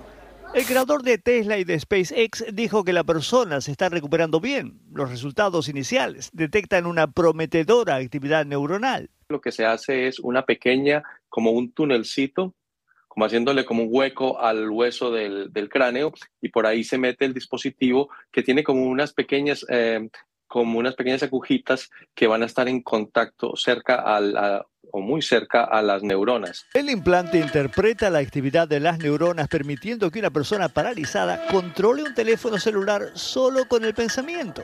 El 0.53 0.65
creador 0.65 1.03
de 1.03 1.17
Tesla 1.17 1.57
y 1.59 1.63
de 1.63 1.79
SpaceX 1.79 2.45
dijo 2.51 2.83
que 2.83 2.93
la 2.93 3.03
persona 3.03 3.61
se 3.61 3.71
está 3.71 3.89
recuperando 3.89 4.39
bien. 4.39 4.79
Los 4.91 5.09
resultados 5.09 5.69
iniciales 5.69 6.29
detectan 6.33 6.85
una 6.85 7.07
prometedora 7.11 7.95
actividad 7.95 8.45
neuronal. 8.45 9.09
Lo 9.29 9.41
que 9.41 9.51
se 9.51 9.65
hace 9.65 10.07
es 10.07 10.19
una 10.19 10.45
pequeña, 10.45 11.03
como 11.29 11.51
un 11.51 11.71
tunelcito, 11.71 12.55
como 13.07 13.25
haciéndole 13.25 13.65
como 13.65 13.83
un 13.83 13.89
hueco 13.91 14.39
al 14.39 14.69
hueso 14.69 15.11
del, 15.11 15.51
cráneo 15.69 16.13
y 16.41 16.49
por 16.49 16.65
ahí 16.65 16.83
se 16.83 16.97
mete 16.97 17.25
el 17.25 17.33
dispositivo 17.33 18.09
que 18.31 18.43
tiene 18.43 18.63
como 18.63 18.85
unas 18.85 19.11
pequeñas 19.13 19.65
eh, 19.69 20.07
como 20.57 20.79
unas 20.79 20.95
pequeñas 20.95 21.21
agujitas 21.21 21.91
que 22.15 22.27
van 22.27 22.41
a 22.41 22.47
estar 22.47 22.67
en 22.67 22.81
contacto 22.81 23.55
cerca 23.55 23.95
al, 23.95 24.35
a, 24.35 24.65
o 24.91 25.01
muy 25.01 25.21
cerca 25.21 25.63
a 25.63 25.81
las 25.83 26.01
neuronas. 26.01 26.65
El 26.73 26.89
implante 26.89 27.37
interpreta 27.37 28.09
la 28.09 28.19
actividad 28.19 28.67
de 28.67 28.79
las 28.79 28.97
neuronas 28.97 29.47
permitiendo 29.47 30.09
que 30.09 30.19
una 30.19 30.31
persona 30.31 30.69
paralizada 30.69 31.45
controle 31.51 32.03
un 32.03 32.15
teléfono 32.15 32.57
celular 32.57 33.11
solo 33.13 33.67
con 33.67 33.85
el 33.85 33.93
pensamiento. 33.93 34.63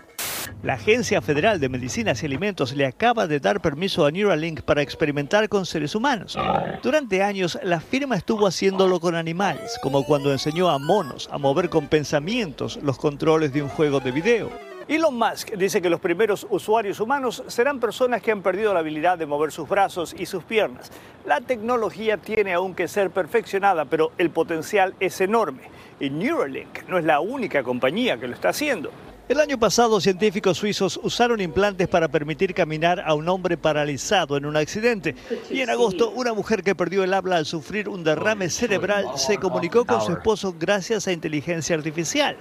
La 0.63 0.73
Agencia 0.73 1.21
Federal 1.21 1.59
de 1.59 1.69
Medicinas 1.69 2.23
y 2.23 2.25
Alimentos 2.25 2.73
le 2.73 2.85
acaba 2.85 3.27
de 3.27 3.39
dar 3.39 3.61
permiso 3.61 4.05
a 4.05 4.11
Neuralink 4.11 4.61
para 4.61 4.81
experimentar 4.81 5.47
con 5.49 5.65
seres 5.65 5.93
humanos. 5.93 6.37
Durante 6.81 7.21
años, 7.21 7.59
la 7.63 7.79
firma 7.79 8.15
estuvo 8.15 8.47
haciéndolo 8.47 8.99
con 8.99 9.15
animales, 9.15 9.77
como 9.81 10.03
cuando 10.05 10.31
enseñó 10.31 10.69
a 10.69 10.79
monos 10.79 11.29
a 11.31 11.37
mover 11.37 11.69
con 11.69 11.87
pensamientos 11.87 12.77
los 12.81 12.97
controles 12.97 13.53
de 13.53 13.61
un 13.61 13.69
juego 13.69 13.99
de 13.99 14.11
video. 14.11 14.72
Elon 14.87 15.17
Musk 15.17 15.53
dice 15.53 15.81
que 15.81 15.89
los 15.89 16.01
primeros 16.01 16.45
usuarios 16.49 16.99
humanos 16.99 17.41
serán 17.47 17.79
personas 17.79 18.21
que 18.21 18.31
han 18.31 18.41
perdido 18.41 18.73
la 18.73 18.81
habilidad 18.81 19.17
de 19.17 19.25
mover 19.25 19.51
sus 19.51 19.69
brazos 19.69 20.13
y 20.17 20.25
sus 20.25 20.43
piernas. 20.43 20.91
La 21.25 21.39
tecnología 21.39 22.17
tiene 22.17 22.53
aún 22.53 22.75
que 22.75 22.89
ser 22.89 23.09
perfeccionada, 23.09 23.85
pero 23.85 24.11
el 24.17 24.29
potencial 24.29 24.93
es 24.99 25.21
enorme. 25.21 25.61
Y 26.01 26.09
Neuralink 26.09 26.87
no 26.89 26.97
es 26.97 27.05
la 27.05 27.21
única 27.21 27.63
compañía 27.63 28.19
que 28.19 28.27
lo 28.27 28.33
está 28.33 28.49
haciendo. 28.49 28.91
El 29.29 29.39
año 29.39 29.57
pasado, 29.57 30.01
científicos 30.01 30.57
suizos 30.57 30.99
usaron 31.01 31.39
implantes 31.39 31.87
para 31.87 32.09
permitir 32.09 32.53
caminar 32.53 33.01
a 33.05 33.13
un 33.13 33.29
hombre 33.29 33.55
paralizado 33.55 34.35
en 34.35 34.45
un 34.45 34.57
accidente. 34.57 35.15
Y 35.49 35.61
en 35.61 35.69
agosto, 35.69 36.11
una 36.11 36.33
mujer 36.33 36.61
que 36.61 36.75
perdió 36.75 37.05
el 37.05 37.13
habla 37.13 37.37
al 37.37 37.45
sufrir 37.45 37.87
un 37.87 38.03
derrame 38.03 38.49
cerebral 38.49 39.05
se 39.15 39.37
comunicó 39.37 39.85
con 39.85 40.01
su 40.01 40.11
esposo 40.11 40.53
gracias 40.59 41.07
a 41.07 41.13
inteligencia 41.13 41.73
artificial. 41.73 42.35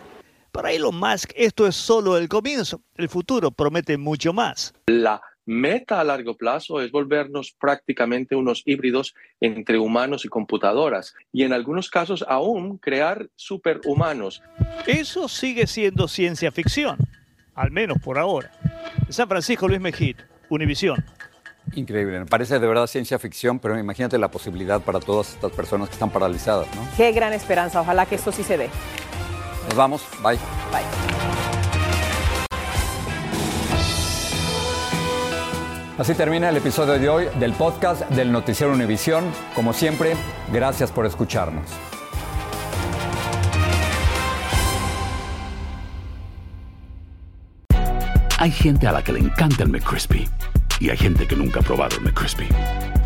Para 0.52 0.70
Elon 0.70 0.94
Musk 0.94 1.32
esto 1.34 1.66
es 1.66 1.74
solo 1.74 2.18
el 2.18 2.28
comienzo. 2.28 2.82
El 2.96 3.08
futuro 3.08 3.50
promete 3.50 3.96
mucho 3.96 4.34
más. 4.34 4.74
La 4.86 5.22
meta 5.46 5.98
a 5.98 6.04
largo 6.04 6.36
plazo 6.36 6.82
es 6.82 6.92
volvernos 6.92 7.56
prácticamente 7.58 8.36
unos 8.36 8.62
híbridos 8.66 9.14
entre 9.40 9.78
humanos 9.78 10.26
y 10.26 10.28
computadoras 10.28 11.14
y 11.32 11.44
en 11.44 11.54
algunos 11.54 11.88
casos 11.88 12.22
aún 12.28 12.76
crear 12.76 13.30
superhumanos. 13.34 14.42
Eso 14.86 15.26
sigue 15.26 15.66
siendo 15.66 16.06
ciencia 16.06 16.52
ficción, 16.52 16.98
al 17.54 17.70
menos 17.70 17.96
por 18.04 18.18
ahora. 18.18 18.52
San 19.08 19.28
Francisco 19.28 19.66
Luis 19.66 19.80
Mejid, 19.80 20.16
Univisión. 20.50 21.02
Increíble, 21.74 22.18
me 22.18 22.26
parece 22.26 22.58
de 22.58 22.66
verdad 22.66 22.86
ciencia 22.86 23.18
ficción, 23.18 23.58
pero 23.58 23.78
imagínate 23.78 24.18
la 24.18 24.30
posibilidad 24.30 24.82
para 24.82 25.00
todas 25.00 25.32
estas 25.32 25.52
personas 25.52 25.88
que 25.88 25.94
están 25.94 26.10
paralizadas, 26.10 26.66
¿no? 26.76 26.86
Qué 26.96 27.10
gran 27.12 27.32
esperanza, 27.32 27.80
ojalá 27.80 28.04
que 28.04 28.16
esto 28.16 28.32
sí 28.32 28.42
se 28.42 28.58
dé. 28.58 28.68
Nos 29.68 29.76
vamos, 29.76 30.02
bye. 30.22 30.38
Bye. 30.70 31.02
Así 35.98 36.14
termina 36.14 36.48
el 36.48 36.56
episodio 36.56 36.98
de 36.98 37.08
hoy 37.08 37.28
del 37.38 37.52
podcast 37.52 38.02
del 38.10 38.32
Noticiero 38.32 38.72
Univisión. 38.72 39.24
Como 39.54 39.72
siempre, 39.72 40.14
gracias 40.52 40.90
por 40.90 41.06
escucharnos. 41.06 41.66
Hay 48.38 48.50
gente 48.50 48.88
a 48.88 48.92
la 48.92 49.04
que 49.04 49.12
le 49.12 49.20
encanta 49.20 49.62
el 49.62 49.68
McCrispy 49.68 50.28
y 50.80 50.90
hay 50.90 50.96
gente 50.96 51.28
que 51.28 51.36
nunca 51.36 51.60
ha 51.60 51.62
probado 51.62 51.94
el 51.98 52.02
McCrispy. 52.02 52.48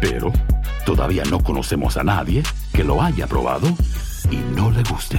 Pero 0.00 0.32
todavía 0.86 1.24
no 1.24 1.40
conocemos 1.40 1.98
a 1.98 2.04
nadie 2.04 2.42
que 2.72 2.82
lo 2.82 3.02
haya 3.02 3.26
probado 3.26 3.68
y 4.30 4.36
no 4.54 4.70
le 4.70 4.82
guste. 4.84 5.18